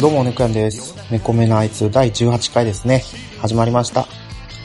[0.00, 0.94] どうも、猫やんです。
[1.10, 3.04] 猫目のあいつ第18回ですね。
[3.38, 4.06] 始まりました。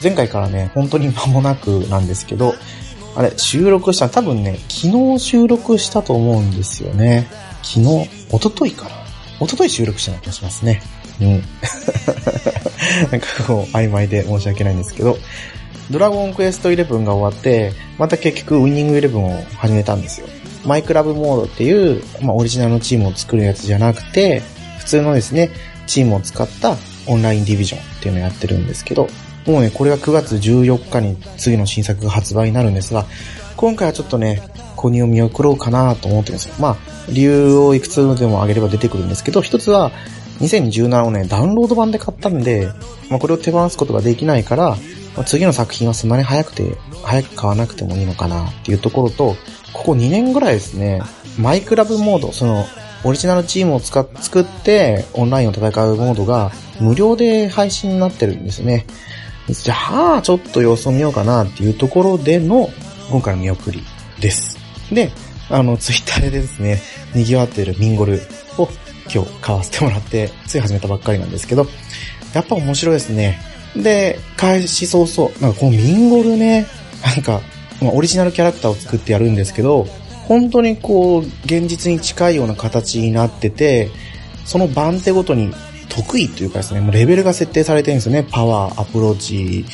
[0.02, 2.54] 前回からね、本当に間もなくなんですけど、
[3.14, 7.28] あれ、収録した、多分ね、昨日収録したと思うんですよね。
[7.62, 8.90] 昨日、一昨日かな
[9.38, 10.80] 一昨日収録したような気がしますね。
[11.20, 11.28] うん。
[13.12, 15.18] なんかこう、曖昧で申し訳ないんですけど、
[15.90, 20.28] ドラゴンクエスト11が終わって、また結局ウィニング11を始めたんですよ。
[20.64, 24.42] マイクラブモードっていう、まあ、オリジナルのチームを作るやつじゃなくて、
[24.86, 25.50] 普通のですね、
[25.88, 26.76] チームを使った
[27.08, 29.08] オンラインディビジョンっていうのをやってるんですけど、
[29.44, 33.04] もうね、これが9月14日に次の新作が発売になるんですが、
[33.56, 34.42] 今回はちょっとね、
[34.76, 36.54] 購入を見送ろうかなと思ってるんですよ。
[36.60, 36.76] まあ、
[37.08, 39.90] 理由をいくつでも挙げれば出てくるんですけど、一つは、
[40.40, 42.68] 2017年ダウンロード版で買ったんで、
[43.10, 44.76] まあ、これを手放すことができないから、
[45.16, 49.34] まあ、次の作品はそんなに早くて、早く買わなくてもいいのかなっていうところと、
[49.72, 51.02] ここ2年ぐらいですね、
[51.38, 52.64] マイクラブモード、その、
[53.04, 58.86] オリジナルチームを使っ作って、オンラインを戦うモードが無料で配信になってるんですね。
[59.48, 62.70] じゃあ、ちょっと様子を見ようかなっていうところでの、
[63.10, 63.82] 今回の見送り
[64.20, 64.58] です。
[64.92, 65.10] で、
[65.48, 66.80] あの、ツイッターでですね、
[67.14, 68.20] 賑わっているミンゴル
[68.58, 68.68] を
[69.12, 71.66] 今日買わせてもらって、つい始めたばっかりなんですけど、
[72.34, 73.38] やっぱ面白いですね。
[73.76, 76.66] で、開始早々、なんかこのミンゴルね、
[77.04, 77.40] なんか、
[77.80, 79.86] まあオリジナルキャラクターを作ってやるんですけど、
[80.28, 83.90] 本当にこう、現実に近いような形になってて、
[84.44, 85.52] その番手ごとに
[85.88, 88.26] 得意というかですね、もうレベルが設定されてるんですよね。
[88.30, 89.64] パワー、アプローチ、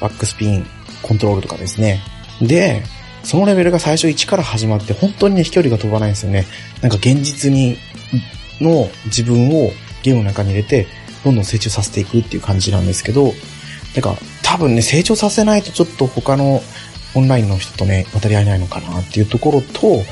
[0.00, 0.66] バックスピン、
[1.02, 2.00] コントロールとかですね。
[2.40, 2.82] で、
[3.22, 6.46] そのレベルが最初1から始まって、本当にね、飛距離が飛ばないんですよね。
[6.80, 7.76] なんか現実に、
[8.60, 9.70] の自分を
[10.02, 10.86] ゲームの中に入れて、
[11.24, 13.32] どんどん成長させていくっていう感じなんですけど、
[13.94, 16.62] てか、多分ね、成長させないとちょっと他の
[17.14, 20.02] オンラインの人とね、渡り合えないのかなっていうところと、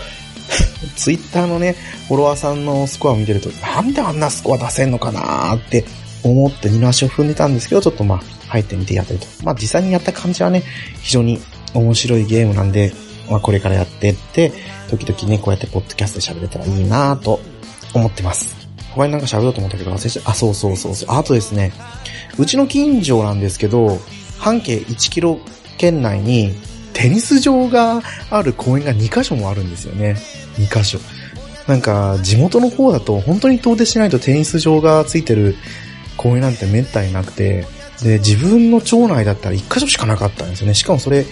[0.97, 1.77] ツイッターのね、
[2.09, 5.85] フォロワーさんのスコアを見てると、なんであんなスコア出せんのかなって
[6.23, 9.27] 思って二の足を踏んでたんですけど、ちょっとまあ、入ってみてやったりと。
[9.43, 10.63] まあ実際にやった感じはね、
[11.03, 11.41] 非常に
[11.75, 12.93] 面白いゲームなんで、
[13.31, 14.53] まあこれからやってって、
[14.89, 17.41] 時々ね、こうやってポッドキャストで喋れたらいいなぁと
[17.95, 18.57] 思ってます。
[18.95, 21.09] 他になんか喋ろうと思ったけど忘れちゃあ、そうそうそうそう。
[21.11, 21.73] あとですね、
[22.39, 23.99] うちの近所なんですけど、
[24.39, 25.39] 半径1キロ
[25.77, 26.55] 圏内に
[26.99, 30.17] テニス場がある公園が2カ所もあるんですよね。
[30.57, 30.99] 2カ所。
[31.69, 35.55] なんか、地元の方だと本当に遠出しないとテニス場がついてる
[36.17, 37.69] 公園なんてめったになくて、
[38.03, 40.75] で、自分の町内だったら1カ所しかなかったんですよね。
[40.75, 41.25] しかもそれ、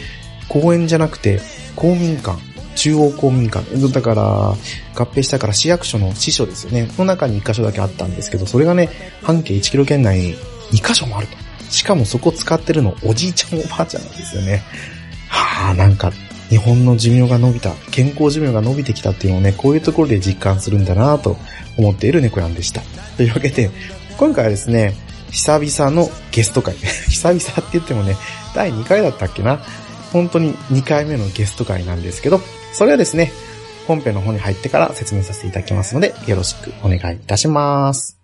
[0.49, 1.41] 公園じゃなくて、
[1.75, 2.38] 公民館。
[2.77, 3.66] 中央公民館。
[3.93, 4.56] だから、合
[4.94, 6.88] 併したから市役所の支所ですよね。
[6.97, 8.88] の中に1カ所だけあったんですけど、それがね、
[9.22, 10.37] 半径1キロ圏内に
[10.75, 11.37] 2カ所もあると。
[11.71, 14.62] しかもそこ使ってるのおじいちゃんおばあちゃんなんですよね。
[15.28, 16.12] はあ、なんか、
[16.48, 21.37] 日本の寿命が伸びた、健康寿命が伸びてきたっていうのをね、こういうところで実感するんだなと
[21.76, 22.82] 思っている猫やんでした。
[23.16, 23.70] というわけで、
[24.16, 24.94] 今回はですね、
[25.31, 26.75] 久々のゲスト会。
[27.09, 28.16] 久々って言ってもね、
[28.54, 29.60] 第2回だったっけな？
[30.12, 32.41] 本当に2回目のゲスト会なんですけど、
[32.72, 33.32] それはですね、
[33.86, 38.19] 本編の方に入ってから説明させていただきますので、よろしくお願いいたします。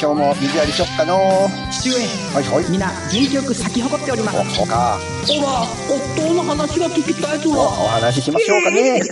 [0.00, 1.18] 今日も水やりしよっかの
[1.72, 1.96] 父上、
[2.32, 2.70] はいはい。
[2.70, 4.38] 皆元気よく咲き誇っております。
[4.38, 4.96] お、そうか。
[5.26, 7.50] ほら、夫の話が聞きたいぞ。
[7.50, 9.02] お、お話ししましょうかね。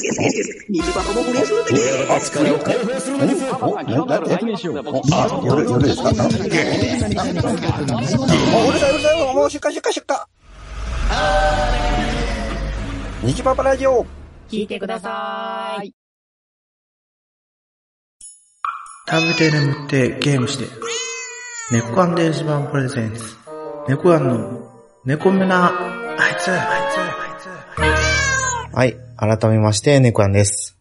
[0.70, 4.38] 虹箱のフレーズであ、作りを解放するお、な、な、え
[5.12, 6.28] あ、夜、夜ですかあ、うる
[8.78, 9.34] さいうるさい。
[9.34, 10.16] もう出荷出荷出荷。
[13.24, 14.06] 虹パパラジオ。
[14.48, 15.95] 聞いてください。
[19.08, 20.66] 食べて眠ってゲームして。
[21.70, 23.36] 猫アンデージ版プレゼンツ。
[23.88, 24.70] 猫アンの
[25.04, 25.66] 猫目な
[26.18, 27.96] あいつ、あいつ、あ
[28.68, 28.74] いつ。
[28.74, 28.96] はい。
[29.16, 30.76] 改めまして、猫アンです。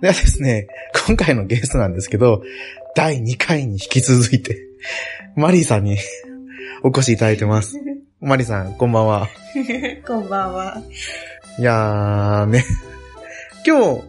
[0.00, 0.68] ではですね、
[1.06, 2.42] 今回のゲストなんですけど、
[2.94, 4.56] 第2回に引き続いて、
[5.36, 5.98] マリーさんに
[6.82, 7.78] お越しいただいてます。
[8.22, 9.28] マリーさん、こんばんは。
[10.06, 10.82] こんばんは。
[11.58, 12.64] いやーね、
[13.66, 14.02] 今日、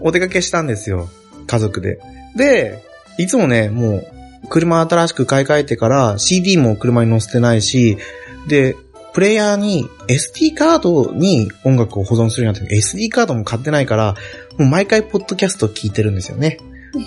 [0.00, 1.08] お出かけしたんですよ。
[1.46, 2.00] 家族で。
[2.34, 2.82] で、
[3.18, 4.06] いつもね、もう、
[4.48, 7.98] 車新しく買い替えてから CD も車に載せてないし、
[8.46, 8.76] で、
[9.14, 14.16] プレイヤーに SD カードに音楽を保存するようになって SD カードも買ってないから、
[14.58, 16.58] もう毎回ポッドキャスト聞いてるんですよね。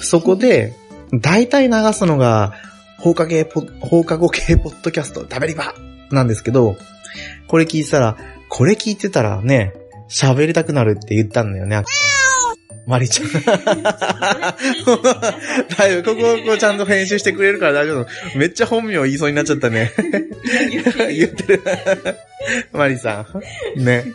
[0.01, 0.73] そこで、
[1.11, 2.53] 大体流すのが、
[2.99, 6.77] 放課系ポ、放課後系ポッドキャスト、ダベリバーなんですけど、
[7.47, 8.17] これ聞いてたら、
[8.49, 9.73] これ聞いてたらね、
[10.09, 11.83] 喋りたくなるって言ったんだよね。
[12.87, 13.27] マリちゃん。
[13.27, 13.37] だ
[15.87, 18.07] いぶ、ここ、ここちゃんと編集してくれるから大丈夫。
[18.37, 19.91] めっちゃ本名言いそうになっちゃったね。
[21.11, 21.63] 言ってる。
[22.71, 23.25] マリさ
[23.75, 23.83] ん。
[23.83, 24.05] ね。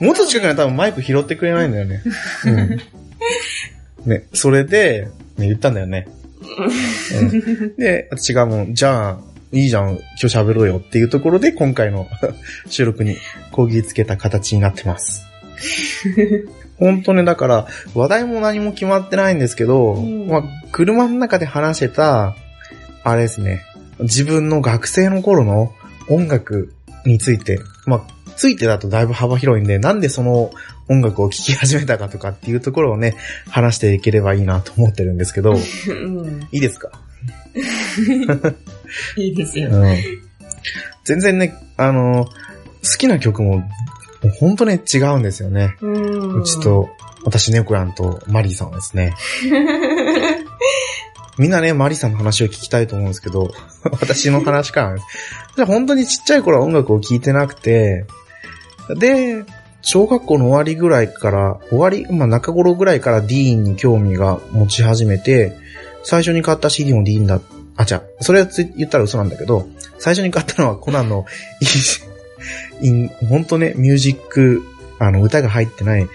[0.00, 2.02] もっと近くには多分マイク拾ってくれないんだよね。
[2.44, 4.10] うん。
[4.10, 5.08] ね、それで、
[5.38, 6.08] ね、言ったんだよね。
[7.14, 9.18] うん、で、私がもう、じゃあ、
[9.52, 12.08] いいじゃん、今日喋ろうよっていうところで、今回の
[12.68, 13.16] 収録に
[13.52, 15.24] こぎつけた形になってます。
[16.78, 20.42] 本当ね、だから、話題も何も決まってないんですけど、うんまあ、
[20.72, 22.34] 車の中で話してた、
[23.02, 23.62] あれですね、
[24.00, 25.72] 自分の学生の頃の
[26.08, 26.72] 音楽
[27.06, 28.00] について、まあ、
[28.36, 30.50] ついてだとだいぶ幅広いんで、なんでその
[30.88, 33.16] 音楽を聴き始めたかとかっていうところをね、
[33.48, 36.42] 話していければいいなと思ってるんですけど、うん。
[36.52, 36.90] いいですか？
[39.16, 39.70] いいですよ。
[39.72, 39.96] うん。
[41.04, 42.32] 全然ね、あの、好
[42.98, 43.62] きな曲も、
[44.22, 45.76] もう本当ね違うんですよね。
[45.80, 46.88] うちと、
[47.24, 49.14] 私、ネコヤンとマリーさんはですね。
[51.38, 53.50] みんなね、マリーさんの話を聞きたいと思うんですけど、
[54.00, 54.96] 私の話から。
[54.96, 58.06] じゃあ本当にちっちゃい頃は音楽を聴いてなくて、
[58.96, 59.44] で、
[59.82, 65.52] 小学校の終わりぐらいから、終わり、まあ中頃ぐらいからディーンに興味が持ち始めて、
[66.04, 67.40] 最初に買った CD もディーンだ、
[67.76, 68.46] あ、じゃあ、それ
[68.76, 69.68] 言ったら嘘なんだけど、
[69.98, 71.26] 最初に買ったのはコナンの、
[73.28, 74.62] 本当ね、ミュージック、
[74.98, 76.06] あの、歌が入ってない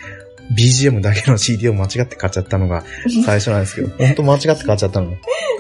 [0.55, 2.83] BGM だけの CD を間違って買っちゃったのが
[3.25, 5.15] 最初なんですけど、 本当間違って買っちゃったの。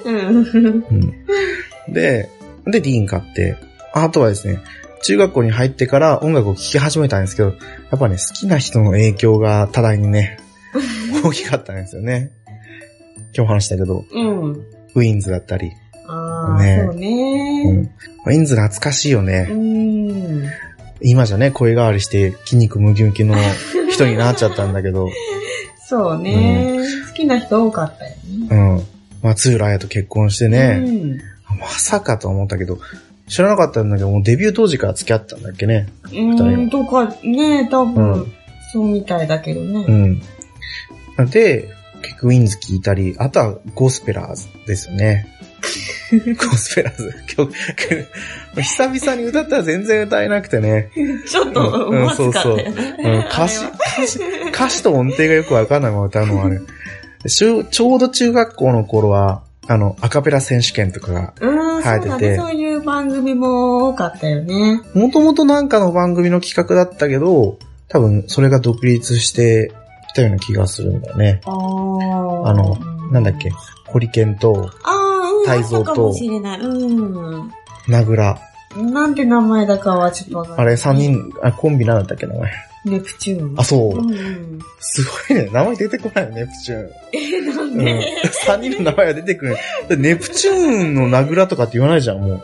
[0.05, 0.17] うん。
[0.17, 1.93] うん。
[1.93, 2.29] で、
[2.65, 3.57] で、ディーン買って、
[3.93, 4.59] あとはですね、
[5.03, 7.55] 中学校に入ってから音楽を聴き始めたんですけど、や
[7.95, 10.37] っぱね、好きな人の影響が多大にね、
[11.23, 12.31] 大きかったんですよね。
[13.35, 14.51] 今日話したけど、うん。
[14.93, 15.71] ウィンズだったり。
[16.57, 17.71] ねそううね。
[17.73, 17.89] ん。
[18.25, 19.43] ウィンズ懐かしいようね。
[19.43, 20.45] ん。
[21.01, 23.35] 今じゃね、声変わりして筋肉ムキムキの
[23.89, 25.09] 人になっちゃったんだけど、
[25.87, 26.77] そうね。
[27.09, 28.47] 好きな人多かったよね。
[28.49, 28.83] うん。
[29.21, 31.17] 松浦彩と結婚してね、うん。
[31.59, 32.79] まさかと思ったけど、
[33.27, 35.87] 知らなかったんだけど、もうデビュー当時から付き合ったんだっけね。
[36.13, 38.31] うん、とか、ね多う分ん、
[38.71, 39.81] そうみたいだけどうね。
[39.83, 40.21] ん。
[41.29, 41.67] で、
[42.01, 45.27] 結局ウィンズ聞いたり、あとはゴスペラーズですよね。
[46.35, 47.13] ゴスペラーズ。
[47.27, 47.53] 曲、
[48.55, 50.91] 久々に歌ったら全然歌えなくてね。
[51.27, 52.95] ちょっと、うんまずかったよね。
[52.99, 54.19] うん、 歌詞、歌詞、
[54.49, 56.59] 歌詞と音程がよくわかんないまま歌うのはね。
[57.27, 62.37] ちょうど中学校の頃は、あの、アカペラ選手権とかが、うん、そうだ生えててね。
[62.37, 64.81] そういう番組も多かったよね。
[64.93, 67.57] もともとなんかの番組の企画だったけど、
[67.87, 69.71] 多分それが独立して
[70.09, 71.41] きたような気がするんだよね。
[71.45, 72.49] ああ。
[72.49, 72.77] あの、
[73.11, 73.51] なんだっけ、
[73.85, 75.00] ホリケンと、あ
[75.45, 77.51] 泰造とあったかもしれなん。
[77.87, 78.39] ナグラ。
[78.77, 80.65] なんて名前だかはちょっとわかんない。
[80.67, 82.51] あれ、三人、あ、コンビなんだったっけ、名前。
[82.85, 83.59] ネプチューン。
[83.59, 84.01] あ、そうう。
[84.01, 84.59] ん。
[84.79, 85.49] すごいね。
[85.51, 86.89] 名前出てこないよ、ネプチューン。
[87.11, 88.07] え、なんうんで、。
[88.45, 89.57] 三人の名前が出てくる。
[89.89, 92.41] でネプチューンのナグラとかって言わないじゃん、も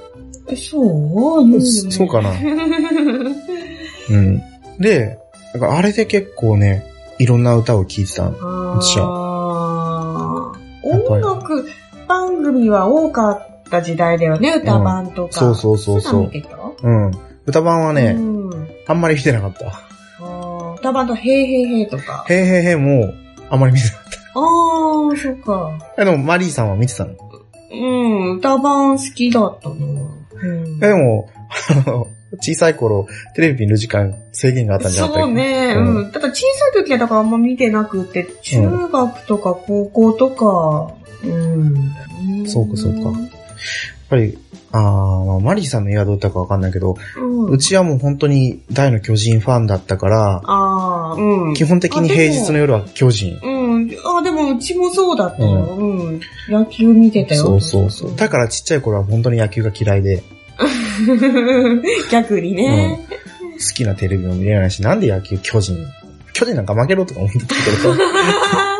[0.49, 0.83] えそう？
[0.83, 1.61] 言うう。
[1.61, 2.31] よねそうかな。
[4.09, 4.41] うん。
[4.79, 5.17] で、
[5.61, 6.85] あれで結構ね、
[7.19, 8.37] いろんな歌を聴いてたの。
[8.79, 11.67] 私あー音楽
[12.07, 15.33] 番組は多かった時代だよね、歌番とか。
[15.33, 17.11] そうそうそうそう見てたうん。
[17.45, 18.67] 歌版はね、うん。
[18.87, 19.73] あんまり見てなかった。
[20.79, 22.25] 歌番とヘイヘイヘイとか。
[22.29, 23.13] へーへーへーも、
[23.49, 24.03] あんまり見てなかっ
[24.35, 25.71] ああ、そっか。
[25.97, 27.13] でも、マリーさんは見てたの？
[27.71, 29.75] うん、歌番好きだったな。
[29.75, 29.79] う
[30.45, 31.29] んえ、でも、
[31.85, 32.07] あ の
[32.39, 36.11] 小さい頃、テレビ見る時間制限があったんじゃなかったそうね、ううんん。
[36.11, 40.93] ただ小さい時はだからあんま見てなくて、中学とか高校とか、
[41.23, 42.47] うん。
[42.47, 43.29] そうかそうかやっ
[44.09, 44.37] ぱり、
[44.71, 47.45] あマリーさんの家はどうだったかわかんないけど、うん。
[47.49, 51.53] うちはもう本当に大の巨人ファンだったから、ああ、うん。
[51.53, 53.39] 基本的に平日の夜は巨人。
[53.43, 53.91] うん。
[54.17, 55.49] あ、でもうちもそうだったよ。
[55.49, 56.21] うん。
[56.49, 57.41] 野球見てたよ。
[57.41, 58.15] そうそうそう。
[58.15, 60.23] だからちっちゃい頃は本当に野球が嫌いで、
[62.11, 62.99] 逆にね。
[63.59, 65.77] 好きなテレビも見れないし、なんで野球巨人
[66.37, 67.95] 巨人なんか負けろとか思ってたけど、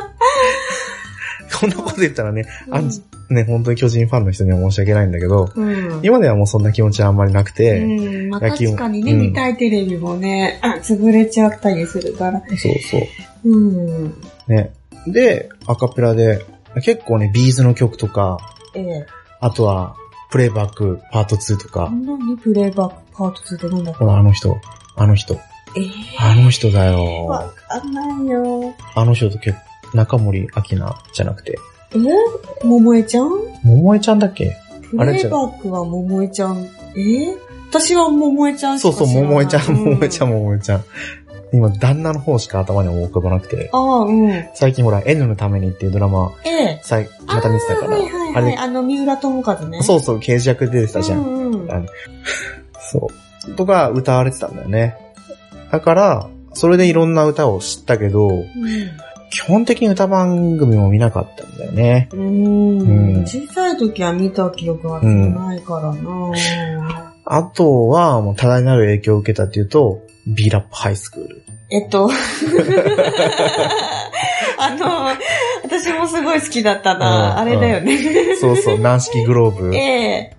[1.60, 2.90] こんなこと言ったらね、あん
[3.30, 6.00] ね、本当に巨人ファンの人には申し訳ないんだけど、うん。
[6.04, 8.30] 今ではもうそんな気持ちはあんまりなくて、うん。
[8.30, 12.40] まあ確かにね、うん見たいテレビもね、あ、潰れちゃったりするから。
[12.58, 13.02] そうそう。
[13.50, 14.14] うん。
[14.48, 14.74] ね。
[15.08, 16.46] で、アカペラで、
[16.84, 18.38] 結構ね、ビーズの曲とか、
[18.76, 19.06] ええ。
[19.40, 19.96] あとは、
[20.30, 24.00] プレイバックパート2とか、何プレイバックパート2ってなんだっけ？
[24.00, 24.58] ほら、あの人、
[24.96, 25.38] あの人、え
[25.82, 27.54] えあの人だわよ。
[27.68, 28.74] かんないよ。
[28.96, 29.58] あの人と結
[29.94, 31.58] 中森明菜じゃなくて、
[31.94, 31.98] え？
[32.66, 33.30] 桃江ちゃん？
[33.64, 34.58] 桃江ちゃんだっけ？
[34.92, 36.66] プレイバックは桃江ちゃん。
[36.96, 37.36] え？
[37.70, 39.08] 私は桃江ちゃんしそうそう。
[39.08, 40.84] 桃江ちゃん、桃江ちゃん、う桃江ちゃん。
[41.54, 44.46] 今、旦那の方しか頭に浮かばなくて、ああ、うん。
[44.54, 46.80] 最近ほら、N のためにっていうドラマ、ええ。
[46.84, 48.58] さいまた見てたから、はいはいあれはい。
[48.58, 49.82] あの、三浦智和ね。
[49.82, 51.20] そうそう、刑事役で出てたじゃん。
[51.24, 51.86] うんうん。
[52.92, 53.10] そ
[53.48, 53.52] う。
[53.56, 54.98] とか歌われてたんだよね。
[55.72, 58.46] だから、それでいろんな歌を知ったけど、うん
[59.30, 62.10] 基本的に歌番組も見なかったんだよね。
[62.12, 66.32] うーんうん小さい時は見た記憶はないからな、
[67.26, 71.44] あとは、もう多大なる影響を受けたっていうと、ビーラップハイスクール。
[71.70, 72.10] えっと、
[74.58, 75.10] あの、
[75.64, 77.32] 私もすごい好きだったな。
[77.32, 77.98] うんあれだよね。
[78.40, 79.66] そうそう、軟式グローブ。
[79.68, 80.38] うんええ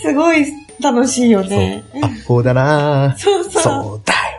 [0.00, 0.46] すごい
[0.82, 1.84] 楽しいよね。
[1.92, 2.02] そう。
[2.04, 3.62] あ、こうだなぁそうそう。
[3.62, 4.37] そうだよ。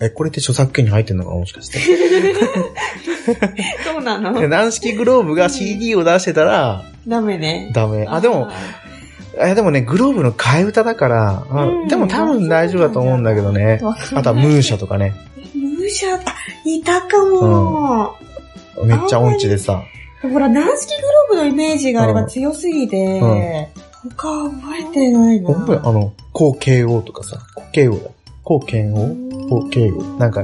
[0.00, 1.36] あえ、これって著作権に入ってんのかな？
[1.36, 1.78] もしかして。
[3.84, 4.38] そうなの？
[4.40, 7.70] で軟式グローブが CD を出してたら、ダメね。
[7.74, 8.06] ダメ。
[8.08, 8.48] あ、でも、
[9.38, 13.80] え、でもね、グローブの替え歌だから、あうんでも多分大丈夫だと思うんだけどね。
[14.14, 15.14] あとはムーシャとかね。
[15.54, 16.20] ムーシャ、あ、
[16.64, 18.14] いたかも。
[18.84, 19.82] めっちゃ音痴でさ。
[20.22, 23.66] ほら、軟式グローブのイメージがあれば強すぎて、うん
[24.16, 25.48] 他覚えてないな。
[25.52, 28.10] ほんまやあの、高 KO とかさ、高 KO だ。
[28.46, 29.48] 高 KO?
[29.48, 30.18] 高 KO?
[30.18, 30.42] なんか、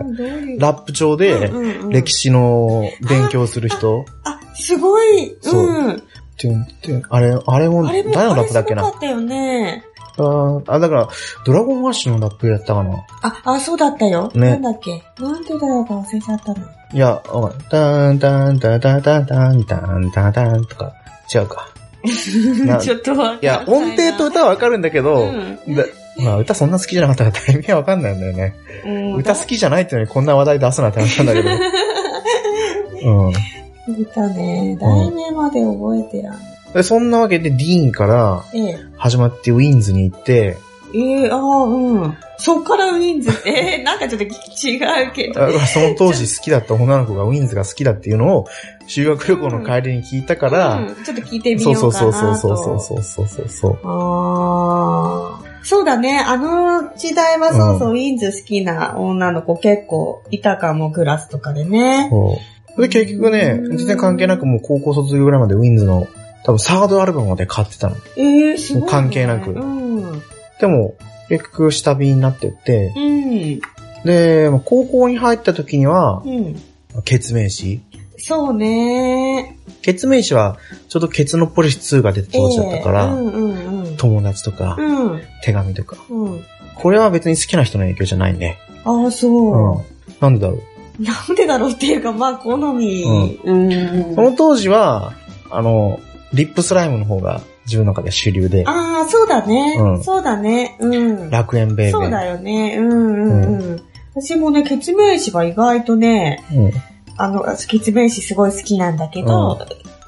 [0.59, 1.53] ラップ調で
[1.89, 6.03] 歴史の勉強する人あ、すごい、そう。
[6.37, 9.85] てんてんあれ、あれも、誰のラップだっけなあったよね。
[10.19, 11.09] ああ、だから、
[11.47, 14.33] ドラゴンワッシュのラップやったかなあ、あ、そうだったよ。
[14.35, 16.57] ねなんだっけなんてだろうか忘れちゃったの。
[16.93, 20.93] いや、お前、タンタンタタタタンタンタタンとか、
[21.33, 21.69] 違うか。
[22.83, 25.33] ちょっとわかんないや、音程と歌はわかるんだけど、
[26.19, 28.55] まあ歌そんな好きじゃなかったから 題名わかんないんだよね。
[28.85, 31.51] うん、歌好きじゃないってのにこんな話題出すなって話なんだけど。
[33.05, 33.33] うん。
[34.01, 36.39] 歌ね、題名まで覚えてらん。
[36.73, 38.79] で、そんなわけでディーンからええ。
[38.97, 40.57] 始まってウィンズに行って、
[40.95, 42.17] ええああ、うん。
[42.39, 44.77] そっからウィンズって、 えーなんかちょっと違
[45.09, 45.45] うけど。
[45.45, 48.47] あその当時好きだった女の子がウィンズが好きだっていうのを
[48.87, 52.37] 修学旅行の帰りに聞いたから、うん、ちょっと聞いてみそうよそううかなと。
[52.37, 53.79] そうそうそうそうそうそうそう。
[53.85, 55.42] ああ。
[55.63, 56.19] そうだね。
[56.19, 62.09] あの時代はそうそう、うウィンズ好きな女の子結構いたかも、クラスとかでね。
[62.11, 62.39] そ
[62.77, 62.83] う。
[62.83, 66.07] で、結局ね、うん全然関係なくもう高校卒業ぐらいまでウィンズの
[66.45, 67.97] 多分サードアルバムまで買ってたの。
[68.17, 68.89] ええすごい、ね。
[68.89, 70.23] 関係なくうん。
[70.61, 70.95] でも、
[71.29, 73.61] 結局下火になってって、うん。
[74.05, 76.57] で、まあ高校に入った時には、うん。
[77.05, 77.81] ケ名詞
[78.25, 79.59] そうね。
[79.83, 83.97] ケ名詞は、ちょうどケツのポリス2が出て当時だったから、ええうんうんうん。
[83.97, 85.23] 友達とか、うん。
[85.43, 85.97] 手紙とか。
[86.09, 86.45] うん。
[86.75, 88.59] これは別に好きな人の影響じゃないね。
[88.85, 89.79] ああ、そう。
[89.79, 89.85] うん。
[90.21, 91.03] なんでだろう？
[91.03, 93.03] なんでだろうっていうか、まあ、好み。
[93.45, 94.15] うん。
[94.15, 95.15] その当時は、
[95.51, 96.01] あの、
[96.33, 99.77] リップスライムの方が自分の中で主流で、ああ、そうだね。
[99.79, 100.77] うんそうだね。
[100.81, 101.31] うん。
[101.31, 102.01] 楽園ベイベー。
[102.01, 102.77] そうだよね。
[102.79, 103.83] うんうんうん。
[104.15, 106.73] 私もね、血名詞は意外とね、うん。
[107.17, 109.59] あの、血名詞すごい好きなんだけど、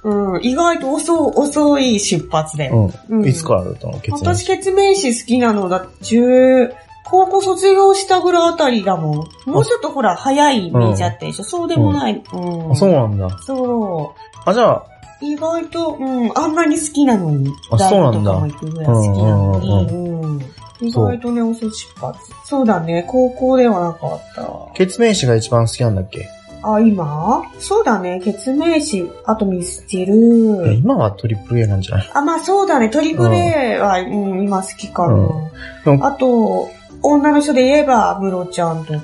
[0.02, 2.90] うん、意外と遅遅い出発だよ。
[3.08, 3.20] うん。
[3.20, 4.00] うんいつからだったの？
[4.10, 4.46] 私、詞。
[4.46, 6.70] 血名詞好きなのだ、中、
[7.06, 9.50] 高校卒業したぐらいあたりだもん。
[9.50, 11.44] もうちょっとほら、早いイメージあったでしょ。
[11.44, 12.22] そうでもない。
[12.32, 12.72] うん。
[12.72, 13.28] あ、そうなんだ。
[13.38, 14.86] そあ、じゃあ、
[15.22, 15.24] う。
[15.24, 17.50] 意外と、うん、あんなに好きなのに。
[17.70, 19.70] あそうなんだ大学とかも行くぐらい好きなのに。
[19.70, 20.40] うんうん。
[20.80, 22.18] 意外とね、遅出発。
[22.44, 24.74] そうだね、高校ではなかった。
[24.74, 26.28] ケ名詞が一番好きなんだっけ？
[26.64, 27.42] あ、今？
[27.58, 30.74] そうだね、血名詞、あとミスチえル。
[30.74, 32.10] 今はトリプル A なんじゃない？
[32.14, 35.14] あ、まあそうだね、トリプル A は、うん、今好きかな。
[35.14, 35.28] うん
[35.94, 36.70] うんあと、
[37.02, 38.98] 女の人で言えば、ムロちゃんとか。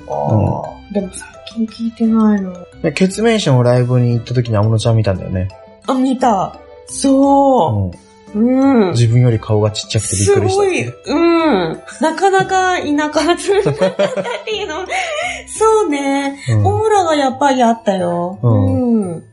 [0.91, 2.53] でも最近聞いてないの。
[2.81, 5.49] でケ名詞のライブに行った時に安室ちゃん見たんだよね。
[5.85, 6.57] あ、見た。
[6.87, 7.97] そうう。
[8.33, 8.89] うん。
[8.89, 8.91] ん。
[8.91, 10.91] 自分より顔がちっちゃくてびっすくりしたって。
[11.05, 11.19] ごい、う
[11.73, 11.83] ん。
[12.01, 13.75] なかなか田舎集めだっ
[14.45, 14.85] ていうの。
[15.47, 16.39] そうね。
[16.49, 18.39] うんオーラがやっぱりあったよ。
[18.41, 19.23] うんうん。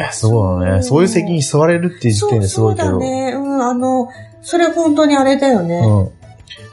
[0.00, 0.82] えーすごいよね。
[0.82, 2.90] そういう席に座れるっていう時点ですごいけど。
[2.90, 3.32] そうだね。
[3.34, 4.08] うん、あの、
[4.42, 5.78] それ本当にあれだよね。
[5.78, 6.10] うん。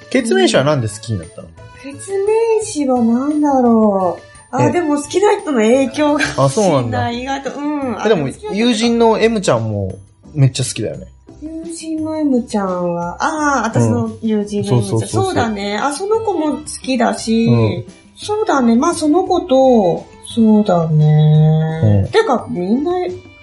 [0.10, 1.50] ケ名詞はなんで好きになったの？
[1.84, 4.56] 説明詞は何だろう。
[4.56, 7.12] あ、えでも好きな人の影響があ、そうなんだ。
[7.12, 7.98] 意外と、うん。
[8.06, 9.94] えでも、友人の M ちゃんも
[10.36, 11.08] めっちゃ好きだよね。
[11.42, 15.08] 友人の M ちゃんは、ああ、私の友人の M ちゃん。
[15.08, 15.78] そうだね。
[15.78, 17.86] あ、その子も好きだし、うん
[18.18, 18.78] そうだね。
[18.78, 22.06] まあ、その子と、そうだね。
[22.06, 22.92] うんてか、みんな、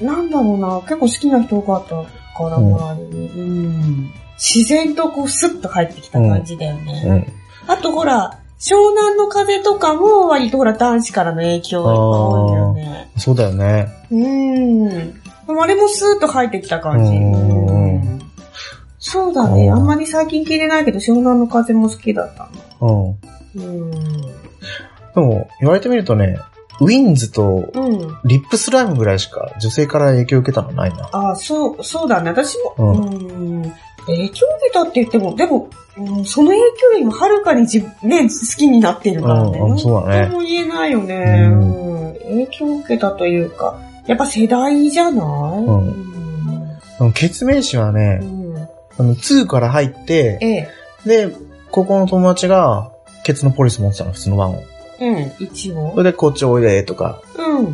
[0.01, 3.29] なんだろうな、結構好きな人多かったから、周りに。
[3.29, 4.11] うん。
[4.39, 7.03] 自然とこうスッと入ってきた感じだよね。
[7.07, 7.71] うん。
[7.71, 13.11] あとほら、湘南の風とかも割とほら男子からの影響が多いよね。
[13.19, 13.89] そうだよね。
[14.11, 15.22] うん。
[15.47, 17.13] でもあれもスーッと入ってきた感じ。
[18.99, 19.67] そうだね。
[19.67, 22.51] うんあんまり最近聞いてないけど、湘南の風も好きだったな。
[22.81, 23.09] うん。
[23.57, 23.91] うん。
[24.21, 24.29] で
[25.17, 26.39] も、言われてみるとね、
[26.81, 28.19] ウィンズとうん。
[28.25, 31.09] リップスライムぐらいしか女性から影響を受けたのないな。
[31.13, 32.31] あそう、そうだね。
[32.31, 33.73] 私も、ううん。
[34.07, 35.69] 影響を受けたって言っても、でも、
[35.99, 39.59] うん、その影響よりもはるかに自分、ね、好きになってるからね。
[39.59, 41.49] うんうんそうだねなんとも言えないよね。
[41.51, 41.57] うう
[42.11, 42.15] ん。
[42.15, 45.21] 影響を受けたというか、やっぱ世代じゃな
[45.61, 45.65] い？
[45.65, 46.69] うん
[46.99, 48.57] でも、ケツメイシはねう、ん。
[48.57, 50.69] あの、2から入って、ええ。
[51.29, 51.35] で、
[51.71, 52.93] 高校の友達が、
[53.25, 54.63] ケツのポリス持ってたの、普通のワンを。
[55.01, 55.33] うん。
[55.41, 56.03] 一応そ。
[56.03, 57.67] れで、こっちおいで、とか、うん。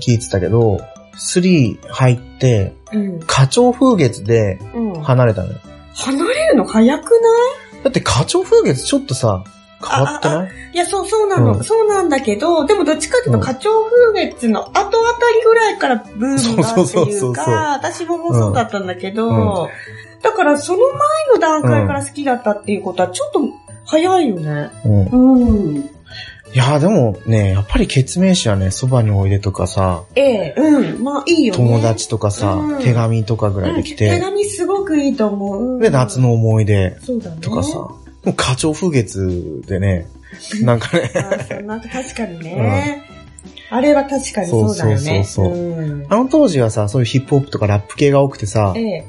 [0.00, 0.80] 聞いてたけど、
[1.16, 3.20] 3入って、うん。
[3.26, 5.02] 課長風月でうん。
[5.02, 5.58] 離れたのよ。
[5.94, 9.44] 離れるの早くなだって課長風月ちょっとさ、
[9.88, 10.46] 変わってない？
[10.46, 13.74] い いや、そう、そうなの、うんそうなんだけど、でもどっちかっていうと、うん花鳥
[14.12, 14.98] 風月の後あたり
[15.44, 17.42] ぐらいからブームがってそうそうそういそうか、
[17.80, 19.68] 私ももうそうだったんだけど、うん
[20.22, 20.88] だからその前
[21.34, 23.40] の段階から好きだったっていうことはちょっと
[23.84, 24.70] 早いよね。
[24.86, 25.04] うん。
[25.04, 25.76] うん。
[25.76, 25.82] い
[26.54, 31.04] や、でもね、やっぱりケツメイシはね、そばにおいでとかさ、ええ、うん。
[31.04, 31.58] まあいいよね。
[31.58, 35.62] 友達とかさ、うん手紙とかぐらいで来うん手て、紙すごくいいと思う。
[35.74, 36.20] うんで、夏。
[36.20, 37.36] の思い出そうだね。
[37.42, 37.86] とかさ、
[38.24, 40.08] もう課長風月でね、
[40.62, 43.02] なんかね、 あそうなんか確かにね。
[43.70, 45.24] あれは確かにそうだよね。
[45.24, 49.04] そうそうそううんあの当時はさ、そういうヒップホップとかラップ系が多くてさえ、え。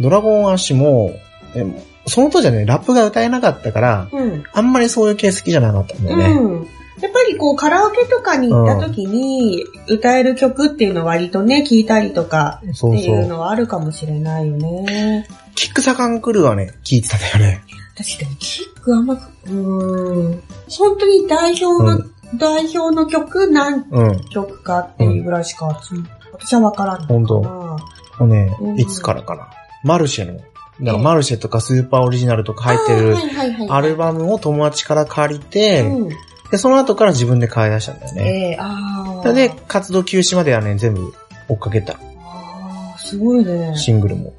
[0.00, 1.12] ドラゴンアッシュも、
[1.54, 1.64] え
[2.06, 4.44] その当時はね、ラップが歌えなかったから、うん。
[4.52, 6.24] あんまりそういう系好きじゃなかったんだよね。
[6.26, 6.68] うん。
[7.00, 12.92] やっぱりこうカラオケとかに行った時に歌える曲っていうのは割とね、聞いたりとかそうそ。
[12.92, 15.26] っていううのはあるかもしれないよね。
[15.54, 17.62] キックサカンクルーはね、聞いてたんだよね。
[17.94, 20.42] 私でもキックあんま、うーん。
[20.68, 24.20] 本当に代表の、うん代表の曲何うん。
[24.30, 25.66] 曲かっていうぐらいしか、
[26.32, 27.06] 私はわからない。
[27.06, 27.78] 本当も
[28.20, 29.50] うねう、んいつからかな。
[29.84, 30.40] マルシェの、
[30.80, 33.16] なんかマルシェとかスーパーオリジナルとか入ってる
[33.72, 36.08] アルバムを友達から借りて、うん。
[36.50, 38.22] で、その後から自分で買い出したんだよね。
[38.22, 39.32] ええああ。
[39.32, 41.12] で、活動休止まではね、全部
[41.48, 41.92] 追っかけた。
[41.92, 41.96] あ
[42.96, 43.76] あ、すごいね。
[43.76, 44.34] シングルも。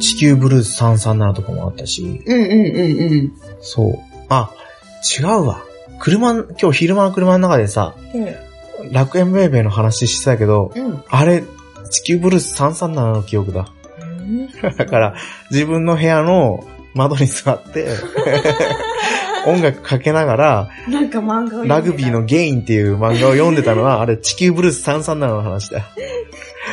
[0.00, 3.32] 地球ブルース337とかもあったし、うんうんうんうん。
[3.60, 3.98] そう。
[4.28, 4.50] あ、
[5.18, 5.62] 違うわ。
[6.00, 8.38] 車、今日昼間の車の中でさ、で、
[8.90, 11.02] 楽園ベイベーの話してたけど、うん。
[11.08, 11.44] あれ、
[11.90, 13.68] 地球ブルース337の記憶だ。
[14.76, 15.14] だから、
[15.50, 17.88] 自分の部屋の窓に座って、
[19.46, 25.84] 音楽かけながら、なんか漫画ラグビーのゲインっていう漫画を読んでたのは、あれ、地球ブルース337の話だよ。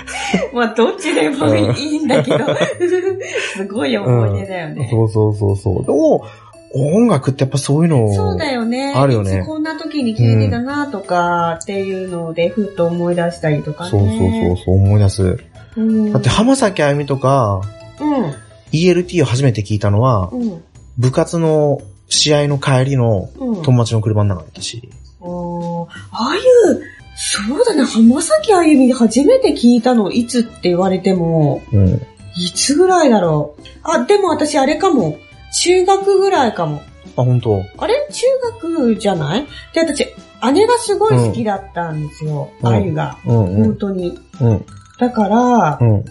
[0.53, 2.39] まあ、どっちでもいいんだけど、
[3.55, 4.87] すごい思い出だよね。
[4.91, 5.85] そうそうそうそう。
[5.85, 6.25] でも、
[6.73, 8.93] 音楽ってやっぱそういうのそうだよね。
[8.95, 13.89] あるよねこんな時に聞いてたなとかっていうので、ふっと思い出したりとかね。
[13.89, 15.23] そうそうそうそう思い出す。
[15.23, 15.39] う。
[15.77, 17.61] うん、だって浜崎あゆみとか、
[17.99, 18.33] うん。
[18.71, 20.63] ELT を初めて聞いたのは、うん。
[20.97, 23.61] 部活の試合の帰りのうん。
[23.63, 24.89] 友達の車の中だったし。
[25.21, 26.81] ああいう、
[27.23, 31.87] そうだね、浜崎あゆみ初めて聞いたのいつって言われても、うん。
[32.35, 33.61] いつぐらいだろう。
[33.83, 35.17] あ、でも私あれかも。
[35.53, 36.81] 中学ぐらいかも。
[37.17, 37.61] あ、本当？
[37.77, 37.93] あれ？
[38.09, 38.25] 中
[38.63, 39.45] 学じゃない？
[39.73, 40.07] で、私、
[40.53, 42.49] 姉がすごい好きだったんですよ。
[42.61, 43.17] うんあゆが。
[43.25, 43.75] うんうん本。
[43.75, 44.17] 当に。
[44.39, 44.65] うん。
[44.97, 46.05] だからう、ん。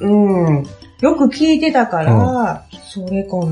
[0.00, 0.66] うん。
[1.00, 3.46] よく聞いてたから、それかな。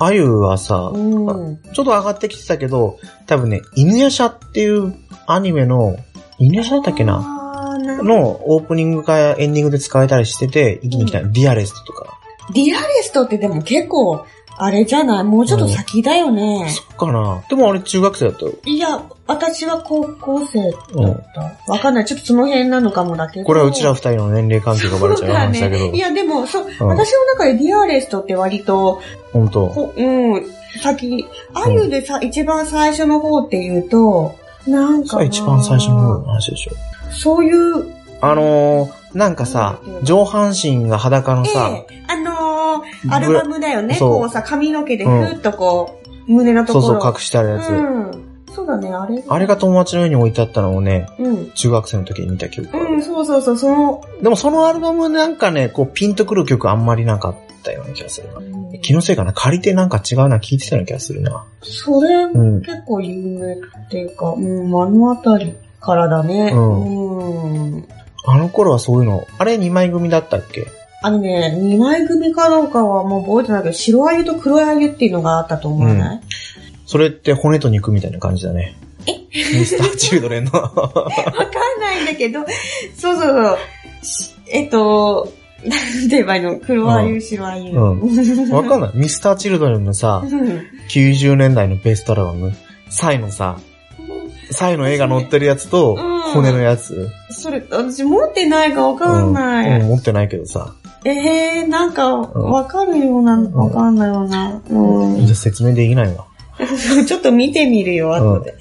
[0.00, 1.58] うんあゆはさ、うん。
[1.74, 4.94] ちょっと上がってきてたけど、多分ね、犬夜叉っていう
[5.26, 5.96] アニメの、
[6.38, 7.16] 犬夜叉だったっけな？
[7.18, 12.18] あーなのオープニングかエンディングで使えたりしてて、一気に来た、ディアレストとか。
[12.54, 14.24] ディアレストってでも結構、
[14.56, 15.24] あれじゃない？
[15.24, 16.70] もうちょっと先だよね。
[16.70, 18.52] そっかなでもあれ中学生だったよ。
[18.64, 20.78] いや、私は高校生だ
[21.10, 21.24] っ
[21.66, 21.72] た。
[21.72, 22.04] わかんない。
[22.04, 23.46] ちょっとその辺なのかもだけど。
[23.46, 25.92] これはうちら二人の年齢関係がバレちゃう話だけど。
[25.92, 25.96] ね。
[25.96, 29.00] いや、でも、そう、うん私の中でディアレストって割と、
[29.32, 29.68] 本当？
[29.68, 30.44] こうん、
[30.82, 34.34] 先、あゆでさ、一番最初の方って言うと、
[34.66, 36.72] なんか一番最初の方の話でしょ。
[37.12, 37.86] そういう、
[38.20, 43.94] あのー、なんかさ、上半身が裸のえさ、えあのー、アルバムだよね。
[43.94, 46.84] そうこうさ、髪の毛でふーっとこう、胸のところ。
[46.84, 47.68] そうそう隠してあるやつ。
[47.68, 48.29] うん。
[48.54, 49.22] そうだね、あれ。
[49.26, 51.50] あれが友達の上に置いてあったのをね、うん。
[51.52, 58.78] 中学生の時に見た記憶があるうん、そうそうそう、その、でもそのアルバムなんかね、こうピンとくる曲あんまりなかったような気がするな。
[58.82, 61.44] 気のせいかな借りてなんか違うな聞いてたような気がするな。
[61.62, 62.60] それ、うん。
[62.62, 63.58] 結構有名っ
[63.90, 65.54] ていうか、うん、目の当たり。
[65.80, 66.52] からだね。
[66.54, 67.88] ううん。
[68.26, 70.66] あの頃はそういうの、あれ2枚組だったっけ？
[71.02, 76.20] あのね、二枚組かどうかはもう覚えてないけど、白あゆと黒あゆっていうのがあったと思わない、
[76.90, 78.74] それって骨と肉みたいな感じだね。
[79.06, 80.50] ミスターチルドレンの。
[80.58, 81.04] わか
[81.78, 82.40] んないんだけど、
[82.96, 83.58] そうそうそう。
[84.04, 85.32] しえっと、
[85.64, 86.58] なんて言えばいいの？
[86.58, 87.70] 黒あゆ、白あゆ。
[87.70, 88.90] うんわかんない。
[88.94, 92.52] ミスターチルドレンのさ、うん90年代のベストアルバム、
[92.88, 93.60] サイのさ、
[94.50, 97.08] サイの絵が載ってるやつとうん、骨のやつ。
[97.30, 99.68] それ、私持ってないかわかんない。
[99.68, 100.74] うんうん持ってないけどさ。
[101.04, 104.60] えー、なんか、わかるような、んわかんないような。
[104.68, 105.24] うん。
[105.24, 106.26] じゃ説明できないわ。
[107.06, 108.54] ちょっと見てみるよ、後で。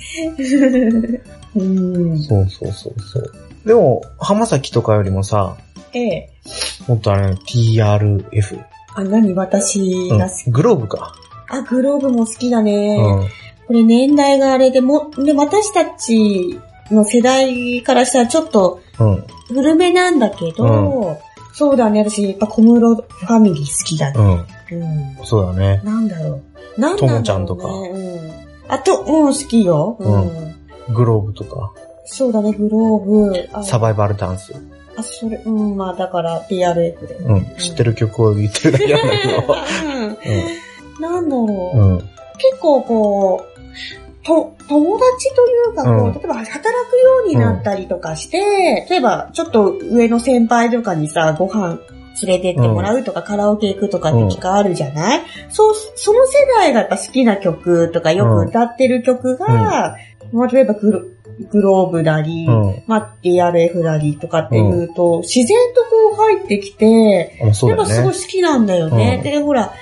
[1.56, 2.20] うん。
[2.20, 3.32] そうそうそうそう。
[3.66, 5.56] でも、浜崎とかよりもさ、
[5.94, 6.30] ええ。
[6.88, 8.60] もっとあれ、TRF。
[8.96, 9.34] あ、何？
[9.34, 11.14] 私が好き、うんグローブか。
[11.50, 12.98] あ、グローブも好きだね。
[12.98, 13.28] うん。
[13.68, 16.60] これ年代があれでも、で、私たち
[16.92, 19.24] の世代からしたらちょっとうん。
[19.48, 21.18] 古めなんだけど、
[21.54, 24.46] そうだね、私やっぱ小室ファミリー好きだね。
[24.72, 24.82] うん。
[24.82, 25.26] うん。
[25.26, 25.82] そうだね。
[25.84, 26.44] なんだろう。
[26.80, 26.98] なん。
[26.98, 28.32] ともちゃんとかうん。
[28.68, 29.98] あと、うん、好きよ。
[30.00, 30.18] う
[30.92, 30.94] ん。
[30.94, 31.72] グローブとか、
[32.06, 33.50] そうだね、グローブ。
[33.54, 34.54] あサバイバルダンス。
[34.98, 37.16] あ、それ、うん、まあだから PRF で。
[37.16, 37.46] うん。
[37.58, 39.56] 知ってる曲を言ってるだけなんだけど。
[40.98, 41.02] うん。
[41.02, 41.78] なんだろう。
[41.78, 41.92] うん。
[41.92, 42.00] うん。
[42.00, 42.10] 結
[42.60, 46.72] 構こう、と、友達というかこう、うん例えば働くよ
[47.26, 51.80] うになったりとかして、例えばちょっと上の先輩とかにさ、ご飯
[52.26, 59.96] 連れてってもらうとか、カラオケ行くとかって機会あるじゃない、そう、その世代がやっぱ好きな曲とかよく歌ってる曲が、
[60.32, 61.02] まあ例えばグロ
[61.52, 62.84] グローブなり、うん。
[62.86, 67.76] まあ DRF なりとかっていうと、自然とこう入ってきて、やっぱすごい。
[67.78, 69.16] 好きなんだよね。
[69.18, 69.24] うん。
[69.24, 69.74] で、ほら、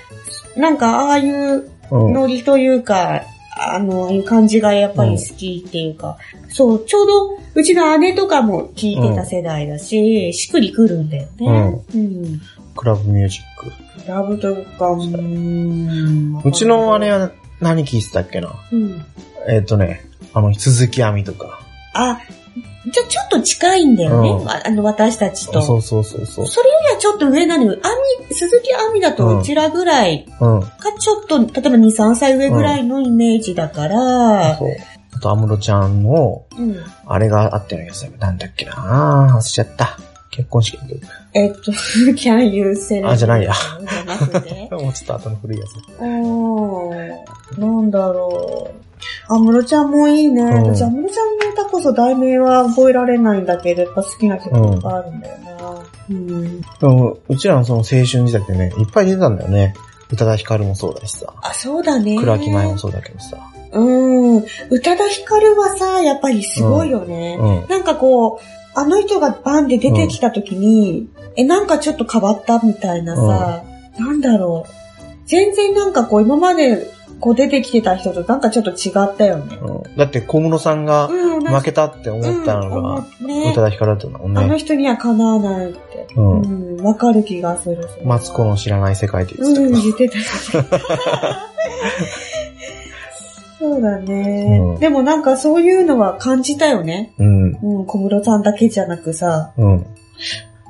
[0.55, 2.13] なんかああいううん。
[2.13, 3.23] ノリというか、
[3.59, 6.17] あの、いう感じがやっぱり好きっていうか、
[6.49, 11.81] そう、ちょうど、うちの姉とかも聞いてた世代だし、しっくりくるんだよね。
[11.93, 12.41] うん。
[12.75, 13.41] クラブミュージッ
[14.03, 14.07] ク。
[14.07, 16.41] ラブとか、うーん。
[16.43, 18.53] うちの姉は何聴いてたっけな？
[18.71, 19.05] うん。
[19.49, 21.59] えっ、とね、あの、鈴木亜美とか。
[21.93, 22.19] あ、
[22.91, 24.29] じゃ、ちょっと近いんだよね。
[24.29, 25.61] うんああの、私たちと。
[25.61, 26.47] そうそうそうそう。
[26.47, 27.77] それよりはちょっと上なのよ。
[27.81, 27.89] ア
[28.29, 30.61] ミ、鈴木亜美だとうちらぐらいうん。
[30.61, 30.69] か、
[30.99, 34.69] ちょっと、例えば2、3歳上ぐらいのイメージだから、そう。
[35.13, 36.75] あと、安室ちゃんの、うん。
[37.05, 38.17] あれがあったような気がする。
[38.19, 39.97] なんだっけな忘れちゃった。
[40.37, 40.77] 結婚式。
[41.33, 41.71] えっと、
[42.13, 44.69] can you say あじゃないやじゃなくて。
[44.71, 45.75] もうちょっと後の古いやつ。
[45.99, 47.59] うーん。
[47.59, 49.33] なんだろう。
[49.33, 50.43] 安室ちゃんもいいね。
[50.43, 55.83] ん私、安室ちゃんの歌こそ題名は覚えられないんだけど、やっぱ好きな曲いっぱいあるんだよな。
[56.09, 56.61] うん。
[56.61, 59.73] でも、うちらのその青春時代ってね、いっぱい出てたんだよね。
[60.11, 61.33] 宇多田ヒカルもそうだしさ。
[61.41, 62.17] あ、そうだね。
[62.19, 63.37] 倉木舞もそうだけどさ。
[63.71, 64.45] うん。
[64.69, 67.37] 宇多田ヒカルはさ、やっぱりすごいよね。
[67.39, 67.67] うん。
[67.67, 73.63] なんかこう、あの人がバンで出てきた時に、え、なんかちょっと変わったみたいなさ、
[73.97, 74.71] なんだろう。
[75.25, 76.87] 全然なんかこう、今まで
[77.19, 79.57] こう出てきてた人となんかちょっと違ったよね。
[79.57, 84.59] うん、だって小室さんがうん、負けたって思ったのが、うんね宇多田ヒカルだったんだもんあのね。
[84.59, 86.07] 人にはかなわないって。
[86.15, 86.21] う。
[86.21, 87.87] うんん、わかる気がする。
[88.03, 90.19] マツコの知らない世界って言うん、ってたけ言って
[90.61, 90.67] た。
[93.59, 97.13] そうだね、うんでもなんかそういうのは感じたよね。
[97.17, 97.25] ど。
[97.25, 97.36] うん。
[97.61, 99.53] うん、小室さんだけじゃなくさ。
[99.57, 99.85] うん。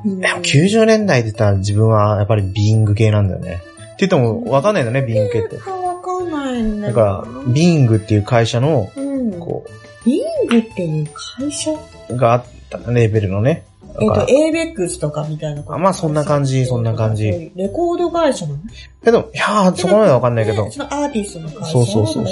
[0.06, 3.62] うん、でも90年代って言ったら自分はやっぱりビーング系なんだよね。
[3.94, 5.58] って言ってもわかんないんだよね、ビーング系って。
[5.58, 9.40] わかんないんだよだから、ビーングっていう会社の、うん。
[9.40, 9.66] こ
[10.06, 11.08] ビングっていう
[11.40, 11.72] 会社？
[12.10, 13.66] う、があったレベルのね。
[13.82, 15.74] だえっ、と、エイベックスとかみたいなこと？
[15.74, 17.52] あまあそんな感じそんな感じ。
[17.56, 18.60] レコード会社なの？
[19.04, 21.66] けど、いやー、そこまではわかんないけどね、そのアーティストの会社？
[21.72, 22.26] そうそうそう。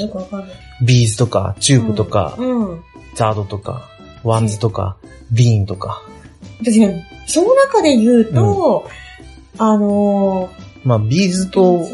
[0.86, 2.84] B'z とか、チューブとか、うん。
[3.16, 3.90] ZARD とか、
[4.26, 4.98] WANDS とか、
[5.32, 6.02] DEEN とか。
[6.60, 8.90] 私ね、その中で言うと、
[9.58, 10.50] あの
[10.84, 11.86] まあ、 B'z ー、と、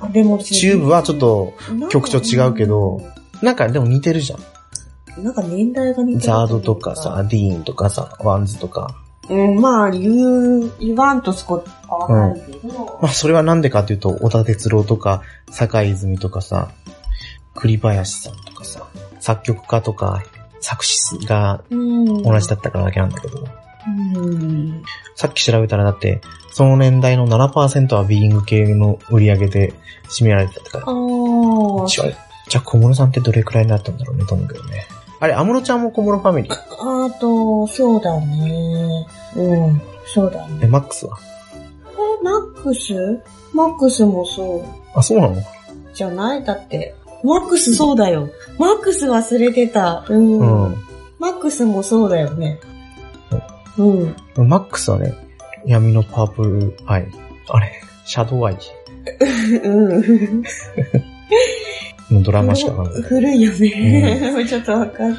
[0.00, 1.54] あでもチューブはちょっと、
[1.90, 3.02] 曲調違うけど、
[3.42, 4.40] なんかでも似てるじゃん。
[5.18, 6.20] うん、なんか年代が似てる。
[6.20, 8.96] ザードとかさ、、 DEEN とかさ、 WANDS とか。
[9.28, 16.70] うん、まあ、言う、言わんと少しかわかるけど、まあ、それはなんでかっていうと、織田哲郎とか、坂井泉とかさ、
[17.54, 18.86] 栗林さんとかさ、
[19.20, 20.22] 作曲家とか、
[20.60, 22.22] 作詞がうん。
[22.22, 23.46] 同じだったからだけなんだけど、
[23.86, 24.82] うん。
[25.14, 26.20] さっき調べたらだって、
[26.52, 29.74] その年代の7%はビーイング系の売り上げで
[30.08, 30.84] 占められてたから。
[30.86, 30.90] あ
[31.84, 34.84] あ、じゃあ、小室さんってどれくらいになったんだろうね、と思うけどね。
[35.20, 36.52] あれ、安室ちゃんも小室ファミリー？
[36.52, 39.06] あと、そうだね。
[39.36, 40.66] うん、そうだえ、ね。
[40.66, 41.18] マックスは？
[42.20, 43.22] え、マックス？
[43.54, 44.64] マックスもそう。
[44.94, 45.36] あ、そうなの？
[45.94, 46.44] じゃない？
[46.44, 46.94] だって。
[47.22, 48.30] マックスそうだよ。
[48.58, 50.04] マックス忘れてた。
[50.08, 50.38] うん。
[50.38, 50.76] うん。
[51.18, 52.60] マックスもそうだよね。
[53.78, 54.48] うん。
[54.48, 55.14] マックスはね、
[55.66, 57.06] 闇のパープルアイ。
[57.48, 57.72] あれ、
[58.04, 58.56] シャドウアイ
[59.64, 60.42] うん。
[62.10, 63.02] のドラマしかわかんない。
[63.02, 64.34] 古いよね。
[64.48, 65.14] ちょっとわかる。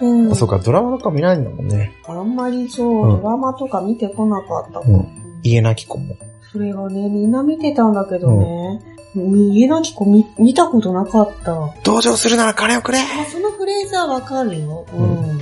[0.00, 0.32] うん。
[0.32, 1.92] あ、そうか、ドラマとか見ないんだもんね。
[2.06, 5.06] あんまりそう、うんドラマとか見てこなかったかうん
[5.42, 6.16] 家なき子も。
[6.52, 8.80] それがね、みんな見てたんだけどね、
[9.20, 11.52] 家なき子見見たことなかった。
[11.52, 12.98] あ、同情するなら金をくれ
[13.30, 14.86] そのフレーズはわかるよ。
[14.92, 14.96] う。
[14.96, 15.38] うん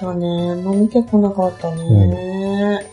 [0.00, 2.86] だね、もう見てこなかったね。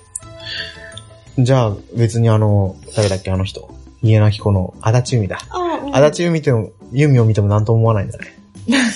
[1.38, 3.70] じゃあ、別にあの、誰だっけ、あの人。
[4.02, 5.40] 家なき子の足立由美だ。
[5.50, 5.96] あ、うん。
[5.96, 8.26] 足立由美ても、由美を見ても何とも思わないんだね。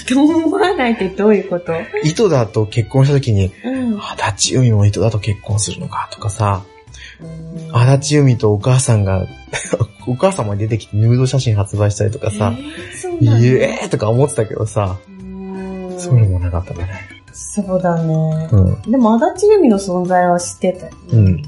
[0.07, 1.73] と思わないってどういうこと？
[2.03, 3.99] 糸田と結婚した時に、うん。
[4.01, 6.78] 足立由美も糸田と結婚するのかとかさ、うん
[7.73, 9.27] 足立由美とお母さんが、
[10.07, 16.87] お母さんも出てきてヌード写真発売したりとかさ、えーイエーイとか思ってたけどさ、うんそういうのもなかったね。
[17.33, 18.49] そうだね。
[18.51, 18.91] うん。
[18.91, 20.97] でも、足立由美の存在は知ってたよね。
[21.11, 21.43] うん。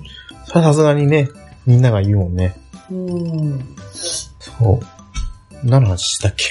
[0.46, 1.30] それはさすがにね、
[1.66, 2.56] みんなが言うもんね。
[2.92, 3.60] うん。
[4.40, 4.86] そう。
[5.64, 6.46] 何の話したっけ？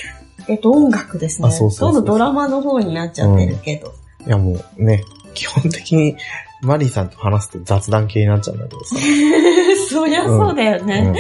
[0.49, 1.49] えっと、音楽ですね。
[1.49, 3.93] あそうそうそうそうどんどんドラマの方になっちゃってるけど。
[4.27, 5.05] いやもうね、
[5.35, 6.17] 基本的に
[6.63, 8.97] マリーさんと話すと雑談系になっちゃうんだけどさ。
[9.91, 10.87] そりゃそうだようん。
[10.87, 11.15] ね。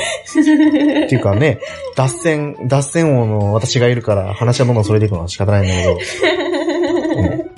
[1.06, 1.60] っていうかね、
[1.96, 5.92] 脱線、脱線王の私がいるから話はどんどんそれていくのは仕方ないんだけど。
[5.92, 5.96] う
[7.36, 7.50] ん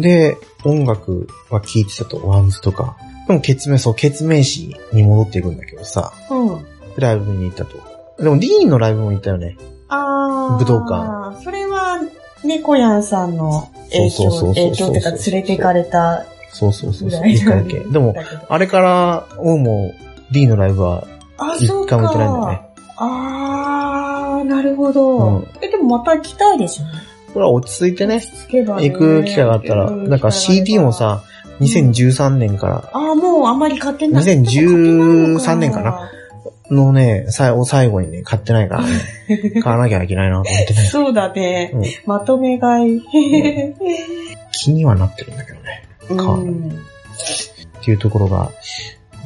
[0.00, 2.96] で、音楽は聴いてたと、 WANDS とか。
[3.28, 6.66] でも、決命、そう、決命詞に戻っていくんだけどさ、うん。
[6.96, 7.78] ライブに行ったと。
[8.22, 9.56] でも、ディーンのライブも行ったよね。
[9.88, 10.58] あー。
[10.58, 11.42] 武道館。
[11.42, 12.00] それは、
[12.44, 17.28] 猫やんさんの影響、影響ってか連れて行かれたそうそうそうそう。
[17.28, 17.80] 一回だけ。
[17.80, 18.14] でも、
[18.48, 19.92] あれから、オウも、
[20.30, 21.04] ディーンのライブは、
[21.36, 22.74] あ、一回も行ってないんだよねか。
[22.96, 25.18] あー、なるほど。
[25.18, 26.84] うんえ、でもまた行きたいでしょ
[27.32, 31.24] これは落ち着いてね、ね行く機会があったら、うんなんか CD も、さ、
[31.60, 34.24] 2013年からあー、もうあんまり買ってない。
[34.24, 36.10] 2013年かな？
[36.70, 38.90] のね、最後、最後にね、買ってないからね、
[39.62, 41.72] 買わなきゃいけないなと思ってね、そうだね。
[41.74, 43.02] うんまとめ買い。
[44.52, 45.84] 気にはなってるんだけどね。
[46.08, 48.50] う買わないんっていうところが、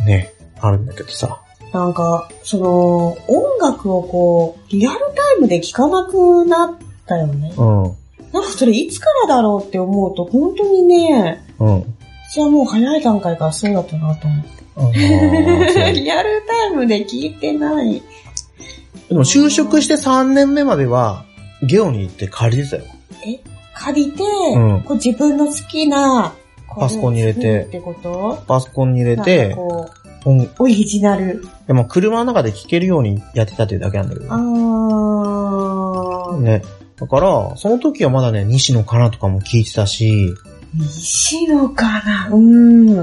[0.05, 1.41] ね、あるんだけどさ。
[1.73, 6.75] なんか、その、音楽をこう、リアルタイムで聴かなくなっ
[7.07, 7.53] たよね。
[7.57, 7.83] うん。
[8.33, 11.95] なんかそれいつからだろうって思うと、本当にね、うん。
[12.31, 14.51] 私はもう早い段階からそうだったなと思って。
[14.77, 18.03] あーそう リアルタイムで聴いてない。
[19.09, 21.25] でも就職して3年目までは、
[21.63, 22.85] ゲオに行って借りてたよ。
[23.75, 24.23] 借りて、
[24.57, 26.35] んこう自分の好きな、
[26.69, 28.43] パソコンに入れてってこと？
[28.47, 29.57] パソコンに入れなんて
[30.59, 31.45] オリジナル。
[31.67, 34.43] でも車の中で聴けるようにやってたっていうだけなんだけあど。
[36.37, 36.41] ー。
[36.41, 36.63] ね。
[36.97, 40.35] だから、その時はまだね、西野カナとかも聴いてたし、
[40.75, 43.01] 西野かなうん。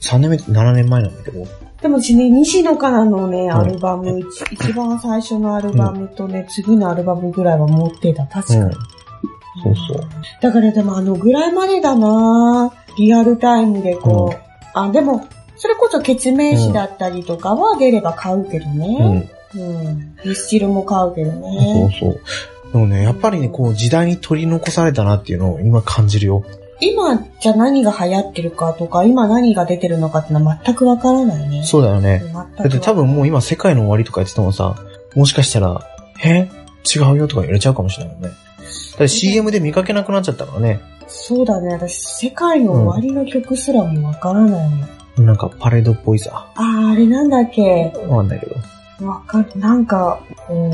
[0.00, 1.46] 3年目、7年前なんだけど。
[1.80, 8.60] でも私ね、西野からのね、んアルバム、一一番最初のアルバムとね、次のアルバムぐらいは持ってた、確かに。
[8.62, 8.72] うん。
[8.72, 10.00] そうそう。
[10.42, 14.38] だからでもあのぐらいまでだなリアルタイムでこう、
[14.74, 18.98] あ、でも、それこそ決名詞だったりとかは出れば買うけどうね。
[19.54, 19.58] ん。
[19.58, 20.16] うん。
[20.24, 21.96] ミスチルも買うけどそうね。
[21.98, 22.20] そう。
[22.72, 26.44] でもね、やっぱりね、こう時代に取り残されたなっていうのを今感じるよ。
[26.78, 31.62] 今じゃ何が流行ってるかとか、今何が出てるのかってのは全くわからないね。
[31.64, 32.22] そうだよね。
[32.58, 34.76] だって多分もう今世界の終わりとか言っててもさ、
[35.14, 35.80] もしかしたら、
[36.22, 36.50] え？
[36.94, 38.28] 違うよとか言われちゃうかもしれないもんね。
[38.28, 40.80] だって CM で見かけなくなっちゃったからね。
[41.08, 41.72] そうだね。
[41.74, 44.70] 私、世界の終わりの曲すらもわからない
[45.18, 45.24] の。
[45.24, 46.52] なんかパレードっぽいさ。
[46.56, 47.92] あー、あれなんだっけ？
[48.08, 49.06] わかんないけど。
[49.06, 50.72] わかん、なんか、うん、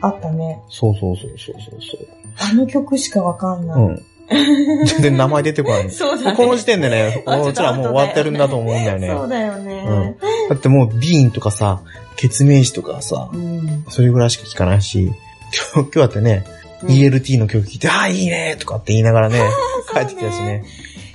[0.00, 0.60] あったね。
[0.68, 2.06] そうそうそうそうそう
[2.38, 3.76] あの曲しかわかんない。
[3.76, 3.86] そう。
[3.88, 4.02] うん。
[4.86, 5.90] 全然名前出てこない。
[5.90, 6.36] そうだね。
[6.36, 9.08] この時点でね、あちょっとうちらもう終わってるんだと思うんだよね。
[9.08, 10.16] そうだよね。
[10.48, 11.80] だってもうビーンとかさ、
[12.16, 13.84] 決名詞とかさう、ん。
[13.88, 15.06] それぐらいしか聞かないし、
[15.74, 19.40] 今日、今日だってね、うん ELT の曲聴いて、ああ、いいねとかって言いながらね、
[19.92, 20.64] 帰ってきたしね。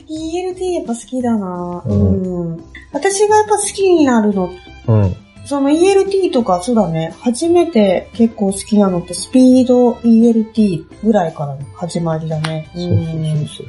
[0.10, 2.63] ELT やっぱ好きだなううんん。
[2.91, 4.51] 私がやっぱ好きになるの、
[4.88, 5.15] うん。
[5.45, 7.13] その ELT とか、そうだね。
[7.19, 12.67] 初めて結構好きなのってスピード ELT ぐらいからの始まりだね。
[12.75, 13.08] そうそうそう
[13.47, 13.67] そう。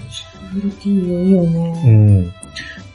[0.60, 1.72] ELT いいようね。
[1.90, 2.32] ん。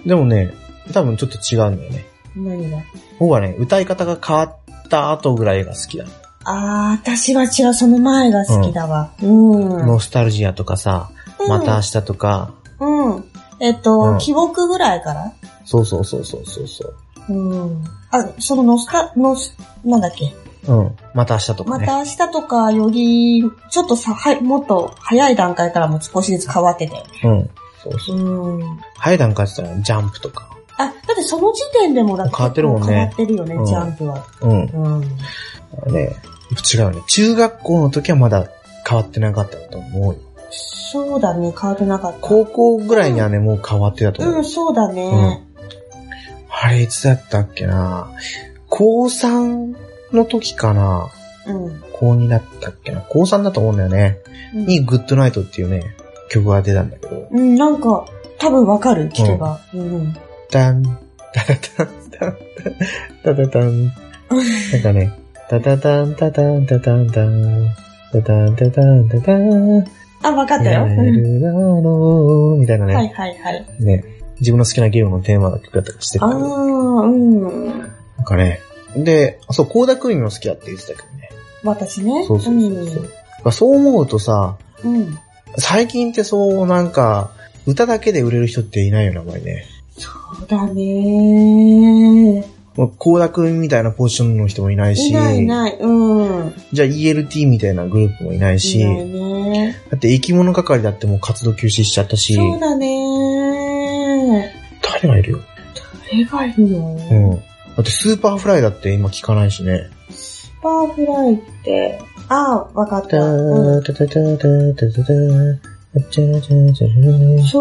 [0.05, 0.51] でもね、
[0.93, 2.05] 多分ちょっと違うんだよね。
[2.35, 2.77] 何が？
[3.19, 4.55] 僕はね、歌い方が変わっ
[4.89, 6.05] た後ぐらいが好きだ。
[6.43, 9.13] あー、私は違う、その前が好きだわ。
[9.21, 9.85] うん。
[9.85, 11.11] ノスタルジアとかさ、
[11.47, 13.23] また明日とか、うん。
[13.59, 15.33] えっと、うん記憶ぐらいから？
[15.65, 16.93] そうそうそうそうそうそ
[17.29, 17.33] う。
[17.33, 17.83] うん。
[18.09, 20.33] あ、そのノスタ、ノス、なんだっけ？
[20.67, 20.97] うん。
[21.13, 21.85] また明日とかね。
[21.85, 27.03] また明日とかより、ちょっとさ、はい、もっと早い段階からも少しずつ変わってて。
[27.23, 27.49] うん。
[27.83, 28.17] そうそう。
[28.17, 28.79] うん。
[28.97, 30.49] 早い段階って言ったらジャンプとか。
[30.83, 34.25] あ、だってその時点でもだって変わってるもんね変わってるよね、うんジャンプは。
[34.41, 34.65] うん。
[34.65, 35.93] うん。
[35.93, 36.15] ね
[36.73, 37.01] 違うね。
[37.07, 38.49] 中学校の時はまだ
[38.87, 40.19] 変わってなかったと思うよ。
[40.49, 42.17] そうだね、変わってなかった。
[42.19, 44.35] 高校ぐらいにはね、もう変わってたと思う。
[44.37, 45.43] うん、そうだね。
[46.49, 48.11] あれいつだったっけな
[48.67, 49.75] 高3
[50.11, 51.09] の時かな
[51.47, 51.81] うん。
[51.93, 54.19] 高2だったっけな高3だと思うんだよね。
[54.53, 55.95] うんに、グッドナイトっていうね、
[56.29, 57.27] 曲が出たんだけど。
[57.31, 58.05] うん、なんか、
[58.37, 59.61] 多分わかる、聞けば。
[59.73, 60.13] うん。
[60.51, 60.89] ダン、ダ
[61.47, 62.37] ダダン、
[63.23, 63.85] ダダダダン。
[63.85, 65.17] なんかね、
[65.49, 67.69] ダダダン、ダダン、ダダン、ダン。
[68.13, 69.85] ダダン、ダダン、ダダン。
[70.23, 70.71] あ、わかったよ。
[70.71, 72.95] やうんるだろうみたいなね。
[72.95, 73.65] はいはいはい。
[73.79, 74.03] ね。
[74.41, 76.47] 自分の好きなゲームのテーマの曲だったりしてあたんだけど。
[76.49, 77.79] ー、うん。
[77.79, 78.59] なんかね。
[78.97, 81.29] で、そう、コーダクイーンも好きだって言ってたけどね。
[81.63, 82.25] 私ね。
[82.27, 83.51] そうそうそうそう。
[83.53, 84.95] そう思うとさ、うん。
[84.95, 85.19] うん。
[85.57, 87.31] 最近ってそうなんか、
[87.65, 89.65] 歌だけで売れる人っていないよね、あんまりね。
[90.41, 95.77] そうだねもう、倖田來未みたいなポジションの人もいないし、いないいない。
[95.77, 96.53] うん。
[96.71, 99.75] じゃあ ELT みたいなグループもいないし、いないね。
[99.89, 105.39] だって生き物係だってもう活動休止しちゃったし、そうだね誰がいるよ？
[106.09, 106.97] 誰がいるの？
[107.11, 107.31] うん。
[107.31, 107.37] だ
[107.81, 109.89] って Superfly だって今聞かないしね。
[110.09, 111.99] Superfly って、
[112.29, 113.09] ああ、わかった。
[113.11, 113.17] そ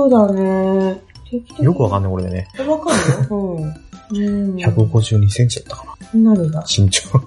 [0.06, 1.00] うだね。
[1.60, 2.48] よくわかんなない、これでね。
[2.58, 2.62] い。
[2.62, 3.36] わかるよ。
[3.36, 3.64] うん。
[3.64, 4.56] うん。
[4.56, 6.64] 152センチだったかな、何が？
[6.68, 7.02] 身長。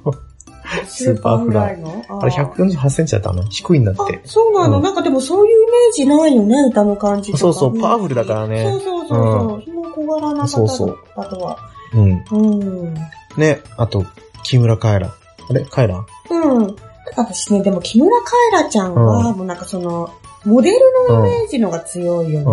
[0.87, 2.03] Superfly の？
[2.09, 3.43] あれ148センチだったの？
[3.43, 7.39] 低いんだっあて。、そうなの、うんなんかでもそういうイメージないよね、歌の感じとか。
[7.39, 9.91] そうそうパワフルだからねそうそうそうそう。
[9.93, 11.57] 小柄なそうそ方うだとは。
[11.93, 12.25] うん。
[12.31, 12.37] う
[12.87, 12.93] ん。
[13.37, 14.05] ね、あと、
[14.43, 15.07] 木村カエラ。
[15.49, 15.65] あれ？
[15.65, 16.05] カエラ？
[16.29, 16.75] うん。
[17.15, 20.09] 私ね、でも木村カエラちゃんは、うもうなんかその、
[20.45, 20.77] モデル
[21.09, 22.45] のイメージのが強いよね。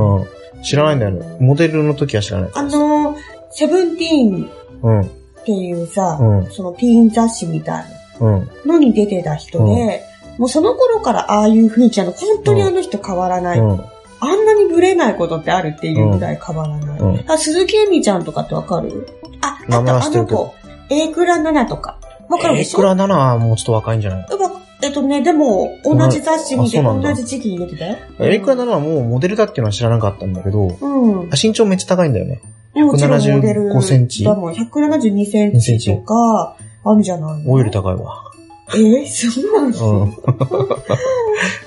[0.56, 0.62] うん。
[0.62, 1.36] 知らないんだよね。
[1.40, 2.50] モデルの時は知らない。
[2.54, 3.16] あの、
[3.50, 4.48] セブンティーンっ
[4.82, 5.10] うん。
[5.44, 7.84] ていうさ、うんそのティーン雑誌みたい
[8.20, 8.48] うん。
[8.66, 10.04] なのに出てた人で、
[10.38, 13.58] もうその頃からああいう雰囲気なの、本当にあの人変わらない。
[13.58, 13.84] うん。
[14.22, 17.00] あんなにブレないことってあるっていうぐらい変わらない。
[17.00, 19.06] うんあ鈴木恵美ちゃんとかってわかる？
[19.40, 20.54] あ、あ名前とあのは知ってるけど子、
[20.90, 21.98] エイクラナナとか。
[22.28, 22.78] わかるでしょ？
[22.78, 27.96] えくらならもうちょっと若いんじゃないえわえっとね、でも、同じ雑誌見て、同じ時期に出てたよ。
[28.20, 31.28] エイクラならもうモデルだっていうのは知らなかったんだけど、うん。
[31.32, 32.40] あ身長めっちゃ高いんだよね。
[32.74, 33.62] もちろんモデル。
[33.72, 38.24] 175センチだもん、172センチとか、あるじゃないのおより高いわ。
[38.72, 40.16] えー、そうなうの、ん。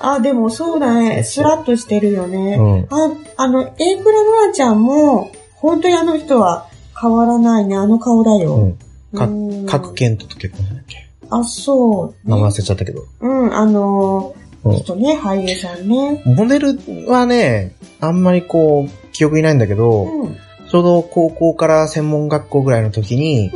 [0.00, 1.22] あ、でもそうだね。
[1.22, 2.56] スラッとしてるよね。
[2.58, 2.86] うん。
[2.90, 6.66] あ、あの、エイクラノアちゃんも、本当にあの人は
[7.00, 7.76] 変わらないね。
[7.76, 8.56] あの顔だうよ。
[8.56, 8.78] ん。
[9.14, 11.03] かうん各ケントと結婚したんだっけ？
[11.38, 12.48] あ、そう、名前ね。
[12.48, 13.04] 忘れちゃったけど。
[13.20, 16.22] うん、あのうんー、ちょっとね、俳優さんね。
[16.24, 20.20] モデルはね、あんまりこう、記憶にないんだけど、うん。
[20.22, 20.36] うん。
[20.70, 23.52] ちょうど高校から専門学校ぐらいの時に、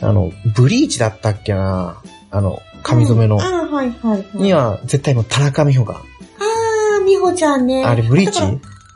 [0.00, 4.42] あの、ブリーチだったっけなあの、髪染めのうん、あ、はいはいはい。
[4.42, 5.98] には絶対もう田中美穂が。
[5.98, 7.84] あー、美穂ちゃんね。
[7.84, 8.40] あれブリーチ？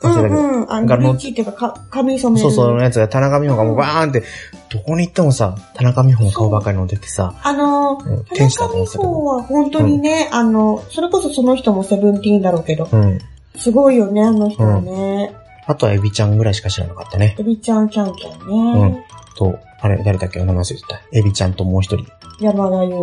[0.02, 0.72] うんうん。
[0.72, 2.42] あの、がブリーチっていうか、か髪染める。
[2.42, 4.22] そうそうのやつが田中美穂がもうバーンって、
[4.70, 9.08] どこに行ってもさ、田中美穂の顔ばかりの出てさ、あのうん田天使だ中美と思ってたけど。
[9.10, 13.18] 穂は本当にね、あの、それこそその人もセブンティーンだろうけど、うん。
[13.56, 15.34] すごいよね、あの人はね。
[15.66, 17.36] あとはエビちゃんぐらいしか知らなかったね。
[17.38, 19.06] エビちゃんキャンキャうんンね。
[19.36, 21.00] と、あれ、誰だっけ名前忘れてた。
[21.12, 22.06] エビちゃんともう一人。
[22.40, 22.96] 山田優？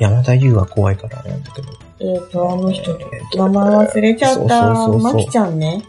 [0.00, 1.68] 山田優は怖いからあれなんだけど。
[2.00, 2.98] えっと、あの人、
[3.36, 4.64] 名前忘れちゃっそうた。
[4.64, 5.82] そうそうそうまきちゃんね。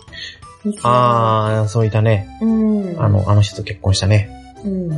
[0.84, 2.28] あー、そういたね。
[2.42, 2.46] ー。
[2.46, 3.04] うん。
[3.04, 4.30] あの、あの人と結婚したね。
[4.64, 4.90] うん。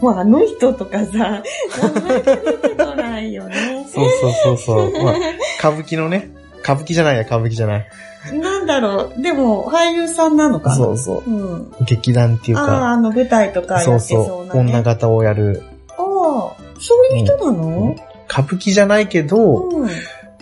[0.00, 3.86] もうあの人とかさ、名前が出てこないよね。
[3.92, 5.04] そうそうそうそう。
[5.04, 5.14] まあ、
[5.58, 6.30] 歌舞伎のね、
[6.62, 7.86] 歌舞伎じゃないや、歌舞伎じゃない。
[8.40, 11.30] なんだろう、でも俳優さんなのかなそうそう。
[11.30, 11.72] うん。
[11.84, 14.60] 劇団っていうああ、か、あの舞台とかやそうってそうそう、な、ね。
[14.60, 15.62] 女型をやる。
[15.90, 16.54] ああ、そ
[17.12, 17.96] ういう人なの？
[18.30, 19.90] 歌舞伎じゃないけど、うん。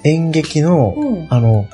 [0.05, 1.26] 演劇の、うん。
[1.30, 1.66] あの、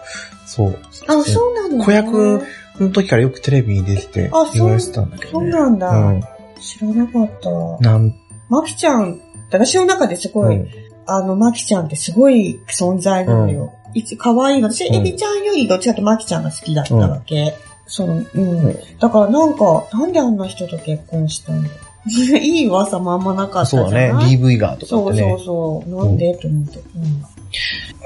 [0.47, 2.43] そう、あ、そうなの、ね、子役
[2.85, 5.51] の時からよくテレビに出ててあそう言われてたんだけそうどね。
[5.51, 5.89] なんだ。
[5.91, 6.21] うん。
[6.61, 7.51] 知らなかった。
[7.81, 8.15] なん、
[8.49, 9.21] マキちゃん、
[9.51, 10.69] 私の中ですごい、うん。
[11.07, 13.73] あの、マキちゃんってすごい存在なのよ。
[13.95, 14.71] いつ、可愛いの。
[14.71, 17.55] 私、うんエビちゃんよりどっちかというとマキちゃんが好きだったわけ。
[17.87, 18.79] その、うん。
[19.01, 21.65] だからなんか、なんであんな人と結婚したの
[22.39, 24.13] いい噂もあんまなかったじゃそうだね。
[24.13, 25.17] DV がとかそう。
[25.17, 26.05] そうそう。
[26.05, 26.79] なんで、と思って。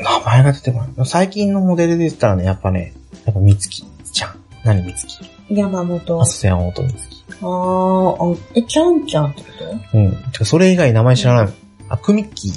[0.02, 1.06] 名前が出てこない。
[1.06, 2.94] 最近のモデルで言ったらね、やっぱね、
[3.24, 4.41] やっぱみつきちゃん。
[4.64, 5.18] 何みつき
[5.50, 5.56] うん。
[5.56, 6.20] 山本。
[6.20, 7.24] あ、そう、山本みつき。
[7.40, 9.46] あーあ、え、キャンキャンってこ
[9.92, 9.98] と？
[9.98, 10.12] うん。
[10.32, 11.54] てか、それ以外名前知らない。
[11.88, 12.52] あ、クミッキー。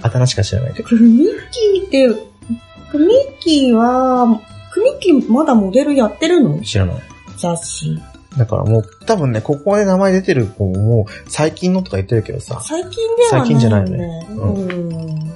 [0.02, 0.88] 新しか知らないけど。
[0.88, 2.08] クミッキーって、
[2.90, 3.08] クミッ
[3.40, 4.40] キーは、
[4.72, 6.60] クミッキーまだモデルやってるの？
[6.60, 6.96] 知らない。
[7.36, 7.98] 雑誌。
[8.36, 13.48] だからもう、多分ね、ここで名前出てる子も、最近のとか言ってるけどさ、最近ではない、ね。
[13.48, 15.32] 最近じゃないよねうん。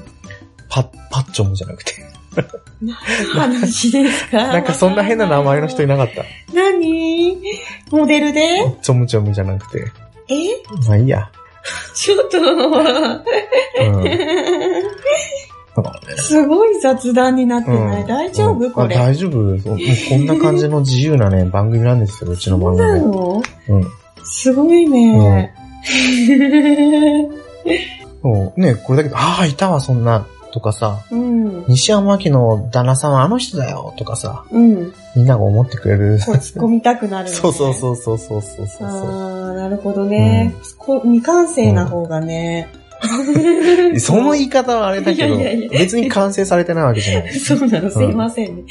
[0.73, 1.93] パッ、パッチョムじゃなくて。
[3.35, 4.39] 話ですか？
[4.49, 6.23] なんかそんな変な名前の人いなかった？
[6.55, 7.37] 何？
[7.91, 8.75] モデルで？
[8.81, 9.85] チョムチョムじゃなくて。
[10.29, 10.35] え？
[10.89, 11.31] まあいいや。
[11.95, 12.45] ちょっと、うん。
[16.16, 18.03] すごい雑談になってない？
[18.03, 18.97] うん大丈夫、うんこれ。
[18.97, 19.77] あ大丈夫もうこ
[20.16, 22.99] んな感じの自由なね、番組なんですよ、うちのそうな。
[22.99, 23.43] の？
[23.68, 23.87] うん。
[24.25, 25.55] すごいね。
[28.23, 31.64] そうね、これだけど、ああ、いたわ、そんな、とかさ、うん。
[31.66, 34.92] 西山明の旦那さんはあの人だよ、とかさ、うん。
[35.16, 36.18] みんなが思ってくれる。
[36.18, 37.34] 突っ込みたくなる、ね。
[37.34, 38.86] そうそうそうそうそうそうそう。
[38.86, 40.55] ああ、なるほどね。
[40.78, 42.68] こ未完成な方がね。
[43.98, 47.32] その言い方はあれだけど、いやいやいや別に完成されてないわけじゃない。
[47.40, 48.64] そうなの、すいませんね。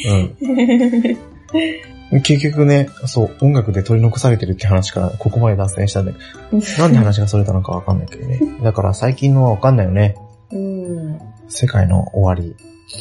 [2.11, 2.21] うん。
[2.21, 6.19] 結局ね、そう、音楽で取り残されてるって話からここまで脱線したんだけ
[6.51, 8.39] ど、なんで話がそれたのかわかんないけどね。
[8.61, 10.15] だから最近のはわかんないよね。
[10.51, 11.19] うん。
[11.51, 12.55] 世界の終わり、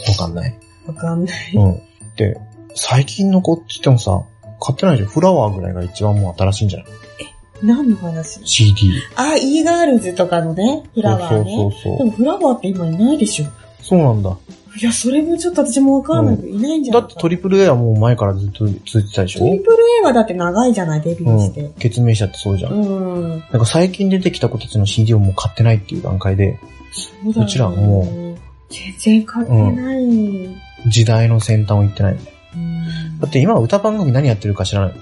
[0.09, 0.59] わかんない。
[0.87, 1.53] わかんない。
[1.55, 1.81] うん。
[2.17, 2.37] で、
[2.75, 4.23] 最近の子って言ってもさ、
[4.61, 5.09] 買ってないじゃん。
[5.09, 6.89] フラワーぐらいが一番もう新しいんじゃない？
[7.63, 8.93] 何の話 ?CD。
[9.17, 11.55] あ、e ガールズとかのね、フラワーね。
[11.57, 13.47] そうそうそうでもフラワーって今いないでしょ。
[13.83, 14.37] そうなんだ。
[14.81, 19.41] いや、それもちょっと私もわかんないけど、いないんじゃないだってトリプル A はもう前からずっと続いてたでしょ？
[19.41, 21.61] トリプル A はだって長いじゃない、デビューして。
[21.63, 21.73] うん。
[21.75, 22.73] 決命者ってそうじゃん。
[22.73, 23.31] うん。
[23.31, 26.61] なんか最近出てきた子たちの CD をもう買ってないっていう段階で、
[26.93, 28.30] そうだよねうちらも
[28.71, 30.05] 全然買ってない。
[30.05, 30.57] うん
[30.87, 32.17] 時代の先端を行ってない。
[33.21, 34.95] だって今歌番組何やってるか知らない。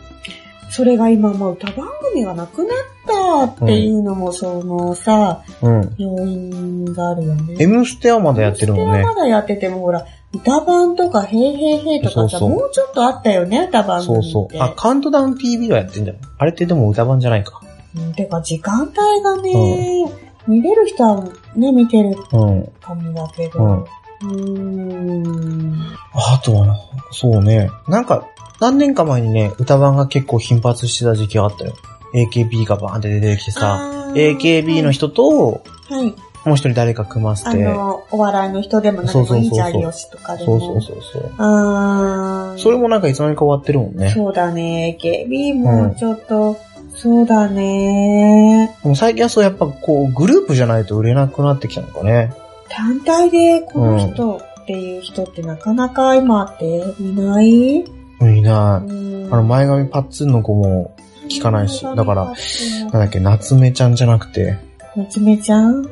[0.70, 5.94] それが今、まあ歌番組がなくなったっていうのも、そのさ、うん。
[5.96, 7.56] 要因があるよね。
[7.58, 9.14] M ステはまだやってるもんねそれは。
[9.14, 10.04] まだやってても、ほら、
[10.34, 14.30] 歌番とか、へいへいへいとかさ、もうちょっとあったよね、歌番組って。
[14.30, 14.62] そうそう。
[14.62, 16.16] あ、カウントダウン TV はやってんじゃん。
[16.36, 17.62] あれってでも歌番じゃないか。
[17.96, 20.04] うんてか、時間帯がね、
[20.48, 21.24] 見れる人は
[21.54, 22.66] ね、見てるうん。
[22.80, 23.84] かもだけうどん。。
[24.22, 25.76] うーん。
[26.14, 26.76] あとはな、
[27.12, 27.70] そうね。
[27.86, 28.26] なんか、
[28.60, 31.74] 何年か前にね、歌番が結構頻発してた時期があったよ。
[32.14, 33.74] AKB がバーンって出てきてさ、
[34.08, 36.14] あー AKB の人と、はい。
[36.44, 40.58] もう一人誰か組ませあて、の、お笑いの人でもなんそうそうそうそうかいいじゃん、よしとかでも。
[40.60, 41.32] そうそうそうそう。
[41.36, 44.10] あーそれもなんかいつの間にか終わってるもんね。
[44.10, 44.96] そうだね。
[45.00, 46.56] AKB もちょっと、
[47.00, 48.76] そうだね。
[48.82, 52.32] でも最近はそうやっぱこう、グループじゃないと売れなくなってきたのかね。
[52.68, 57.84] 単体でこの人っていう人ってなかなか今っていない、
[58.20, 59.28] うんいなうんい。
[59.30, 60.94] あの、前髪パッツンの子も
[61.28, 64.58] 聞かないし、だから、なんだっけ、夏目ちゃんじゃなくて、
[64.96, 65.84] 夏目ちゃん？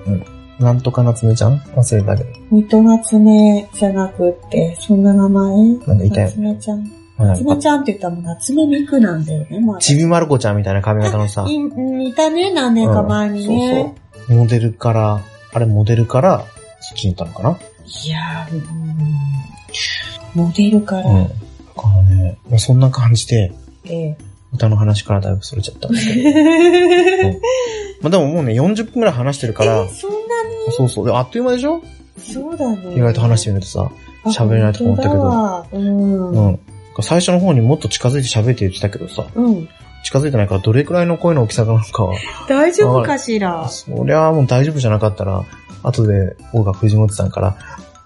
[0.58, 1.58] なんとか夏目ちゃん？
[1.58, 2.30] 忘れたけど。
[2.50, 5.54] 水戸夏目じゃなくって、そんな名前？
[5.86, 6.90] なんかいたよ夏目ちゃん。
[7.18, 9.80] 夏目ちゃんって言ったら夏目みくなんだよね、まだ。
[9.80, 13.54] ちびまる子ちゃんみたいな髪型のさ、いうんいたね、何年か前にね。
[13.54, 14.36] うんそうそう。
[14.38, 15.20] モデルから、
[15.52, 16.44] あれモデルから、
[16.80, 17.58] そっちに行ったのかな？
[18.04, 18.54] いやー、
[20.36, 21.24] うん、モデルから、うん。
[21.24, 23.52] だからね、もうそんな感じで、
[23.88, 24.16] え
[24.52, 26.12] 歌の話からだいぶそれちゃったんだけど。
[26.28, 27.40] え。
[28.02, 30.16] まあでももうね、40分くらい話してるからえ、そんな
[30.76, 31.06] そうそう。
[31.06, 31.76] であっという間でしょ？
[31.78, 31.82] に
[32.34, 32.94] そうだね。
[32.96, 33.90] 意外と話してみるとさ、
[34.26, 36.30] 喋れないとか思ったけどうん。
[36.30, 36.48] う。
[36.50, 36.60] ん。
[37.02, 39.68] 最初の方にもっと近づいて喋って言ってたけどさ、うん。
[40.04, 42.14] 近づいてないからどれくらいの声の大きさなのかは、
[42.48, 43.68] 大丈夫かしら？
[43.68, 45.44] そりゃもう大丈夫じゃなかったら、
[45.82, 47.56] 後で、僕が藤本さんから、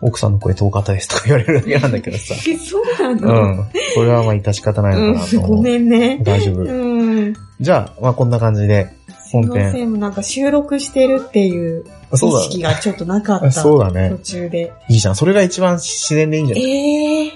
[0.00, 2.34] 奥さんの声遠かったですとか言われるだけなんだけどさ。
[2.48, 3.70] え、 そうなうのん。
[3.94, 5.42] これはまあ致し方ないのかなとうん。
[5.56, 6.18] ごめんね。
[6.22, 6.60] 大丈夫。
[6.62, 6.64] う
[7.28, 7.34] ん。
[7.60, 8.88] じゃあ、まあこんな感じで、
[9.30, 9.52] 本編。
[9.52, 11.84] すいません、なんか収録してるっていう
[12.14, 13.44] 意識がちょっとなかった。
[13.46, 13.52] だ。
[13.52, 14.18] そうだね途。
[14.24, 14.72] 中で。
[14.88, 15.16] いいじゃん。
[15.16, 16.64] それが一番自然でいいんじゃない？
[16.64, 17.30] ええー、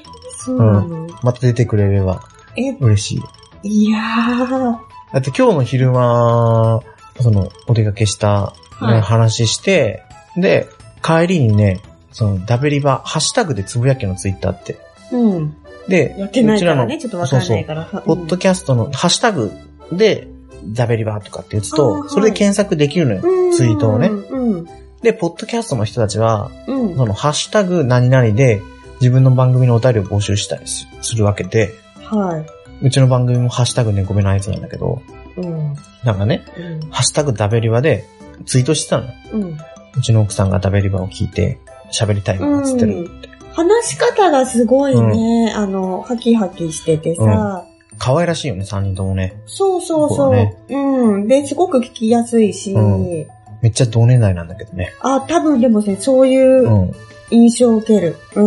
[0.44, 2.22] そうなの、また出てくれれば
[2.56, 3.20] え、嬉し
[3.62, 3.86] い。
[3.86, 4.78] いやー。
[5.12, 6.80] だって今日の昼間、
[7.20, 10.02] その、お出かけした、ねはい話して、
[10.36, 10.68] で、
[11.02, 11.80] 帰りにね、
[12.12, 14.78] その、ダベリバ、ハッシュタグでつぶやきのツイッターって。
[15.12, 15.56] うん。
[15.88, 17.82] で、やってないからね、うちょっとわかんないから。
[17.84, 19.52] そうそうポッドキャストのハッシュタグ
[19.92, 20.28] で、
[20.66, 23.20] ダベリバとかって打つあーと、はいそれで検索できるのよ。
[23.22, 24.64] うんツイートをねうん。
[25.02, 26.96] で、ポッドキャストの人たちは、うん。
[26.96, 28.62] その、ハッシュタグ何々で、
[29.04, 31.74] 自分の番組のお便りを募集したりすするわけで、
[32.04, 32.86] はい。
[32.86, 35.02] うちの番組もハッシュタグ猫目のやつなんだけど、
[35.36, 35.76] うん。
[36.04, 36.90] なんかね、うん。
[36.90, 38.06] ハッシュタグダベリバで
[38.46, 39.12] ツイートしてたのよ。
[39.32, 39.58] うん。
[39.98, 41.58] うちの奥さんがダベリバを聞いて
[41.92, 43.28] 喋りたいわ、つってるって。
[43.52, 47.66] 話し方がすごいね、あの、ハキハキしててさ、
[47.98, 49.36] 可愛らしいよね、三人ともね。
[49.44, 50.16] そうそうそう。
[50.16, 51.28] そうねうん。
[51.28, 53.26] で、すごく聞きやすいし、うん
[53.60, 54.92] めっちゃ同年代なんだけどね。
[55.00, 56.92] あ、多分でもね、そういううん
[57.30, 58.16] 印象を受ける。
[58.34, 58.40] う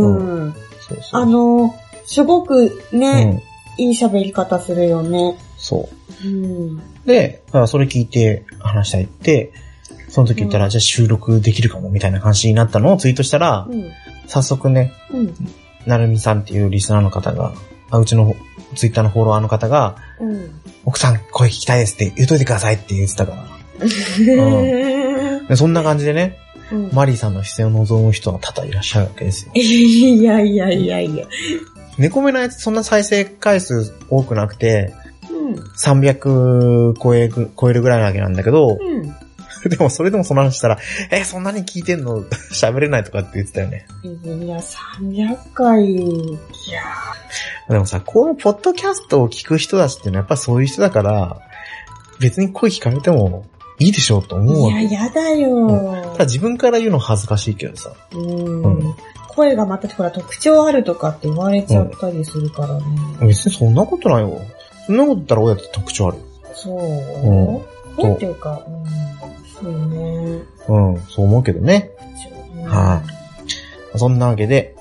[0.48, 0.54] ん。
[0.80, 1.22] そうそう。
[1.22, 1.76] あの、
[2.06, 3.42] すごくうね、ん。
[3.78, 5.38] いい喋り方するよね。
[5.58, 5.90] そ
[6.24, 6.28] う。
[6.28, 6.82] うん。
[7.06, 9.52] で、まあそれ聞いて話したいって、
[10.10, 13.92] その時言ったら、うんじゃあ収録できるかもみたいな感じになったのをツイートしたら、うん。
[14.28, 15.34] 早速ね、うん。
[15.86, 17.54] なるみさんっていうリスナーの方が、
[17.90, 18.36] あうちの
[18.76, 20.62] ツイッターのフォロワーの方が、うん。
[20.86, 23.48] 奥さん声聞きたいですって言っといてくださいって言ってたから。
[25.48, 26.38] でそんな感じでね、
[26.72, 29.52] うんマリーさんの視線を望む人が多々いらっしゃるわけですよ。
[29.56, 31.26] いやいやいやいや。
[31.98, 34.94] 猫目のやつそんな再生回数多くなくて、
[35.32, 35.56] うん。
[35.56, 39.16] 300超えぐ超えるぐらいなわけなんだけど、うん。
[39.70, 40.78] でもそれでもその話したら、
[41.12, 42.24] え、そんなに聞いてんの？
[42.54, 43.88] 喋れないとかって言ってたよね。
[44.04, 45.86] いや、300回。
[45.86, 46.38] い
[46.72, 46.82] や
[47.70, 51.38] でもさ、このポッドキャストを聞く人たちっていうのはやっぱそういう人だから、
[52.20, 53.46] 別に声聞かれても
[53.80, 54.86] いいでしょうと思うわけ。
[54.86, 55.68] いや、やだよ。
[56.14, 57.92] ただ自分から言うの恥ずかしいけどさ。
[58.14, 58.96] うんうん
[59.38, 62.84] 声がまたほら特徴あるとかって言われちゃったりするからね。
[63.22, 64.42] 別にそんなことないよ。
[64.88, 66.24] そんなこと言ったら親だって特徴あるよ。
[66.56, 66.82] そう。
[66.82, 67.62] うん
[68.02, 68.86] そうっていうか、うん。
[69.62, 70.42] そうね。
[70.68, 71.92] うん、そう思うけどね。
[72.56, 73.04] うんは
[73.96, 74.76] そんなわけで、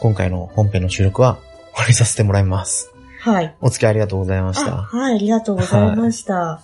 [0.00, 1.38] 今回の本編の収録は
[1.74, 2.92] 終わりさせてもらいます。
[3.20, 3.56] はい。
[3.60, 4.76] お付き合いありがとうございましあ、た。
[4.76, 6.62] はい、ありがとうございました。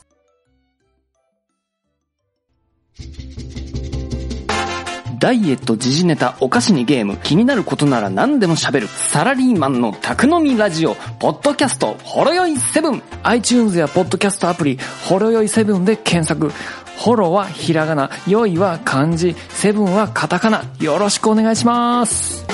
[5.18, 13.02] ダイエット、時事ネタ、お菓子にゲーム、気になることなら何でも喋る、サラリーマンの宅飲みラジオ、ポッドキャスト、ほろよいセブン。
[13.22, 14.78] iTunes やポッドキャストアプリ、
[15.08, 16.52] ほろよいセブンで検索。
[16.96, 20.64] ほろはひらがな、よいは漢字、セブンはカタカナ。
[20.80, 22.44] よろしくお願いします。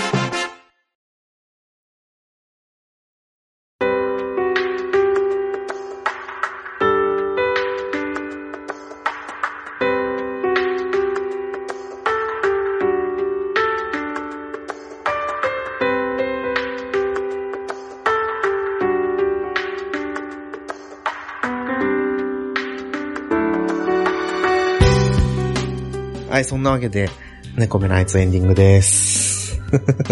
[26.68, 27.08] なわけで、
[27.56, 29.58] 猫目のあいつエンディングです。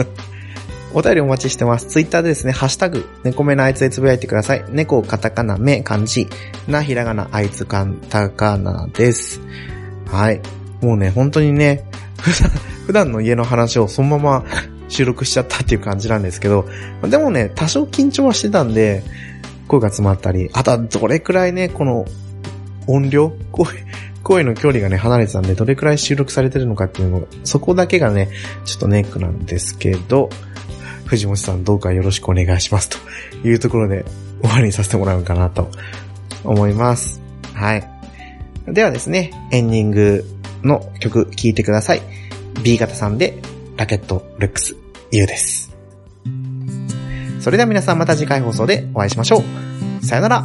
[0.95, 1.87] お便りお待ちしてます。
[1.87, 4.65] ツイッターでですね、ハッシュタグ、猫目のあいつでつぶやいてください。
[4.71, 6.27] 猫カタカナ、目漢字、
[6.67, 9.39] なひらがな、あいつカタカナです。
[10.07, 10.41] はい。
[10.81, 11.85] もうね、本当にね、
[12.19, 12.51] 普段、
[12.87, 14.45] 普段の家の話をそのまま
[14.89, 16.65] 収録しちゃったっていう感じなんですけど、
[17.03, 19.03] でもね、多少緊張はしてたんで、
[19.69, 22.07] 声が詰まったり、あとはどれくらいね、この
[22.87, 23.67] 音量声、
[24.27, 28.29] 声の距離がね、離れてたんで、どれくらい収録されてるのかっていうのが、そこだけがね、
[28.65, 30.31] ちょっとネックなんですけど、
[31.05, 32.99] 藤本さんどうかよろしくお願いしますと
[33.47, 34.05] いうところで
[34.43, 35.71] 終わりにさせてもらうかなと
[36.43, 37.21] 思います。
[37.55, 37.89] はい。
[38.67, 40.25] ではですね、エンディング
[40.65, 42.03] の曲聴いてください。
[42.65, 43.41] B 型さんで、
[43.77, 44.75] ラケットルックス
[45.13, 45.73] U です。
[47.39, 49.45] それでは皆さんまた次回放送でお会いしましょ
[50.03, 50.05] う。
[50.05, 50.45] さよなら。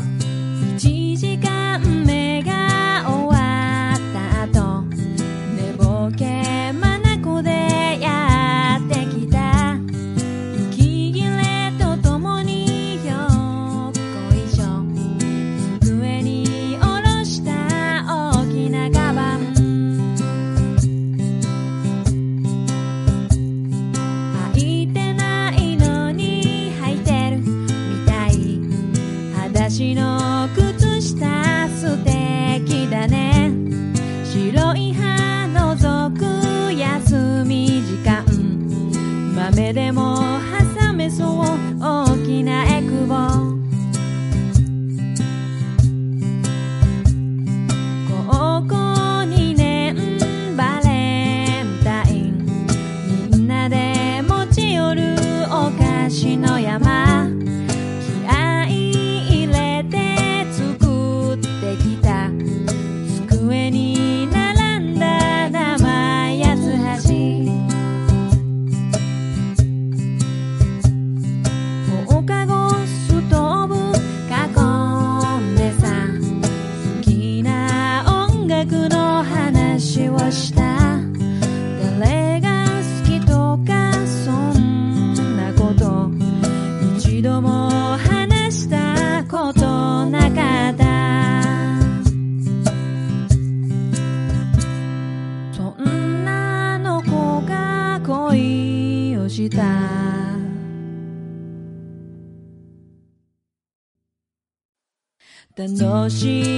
[106.09, 106.50] 楽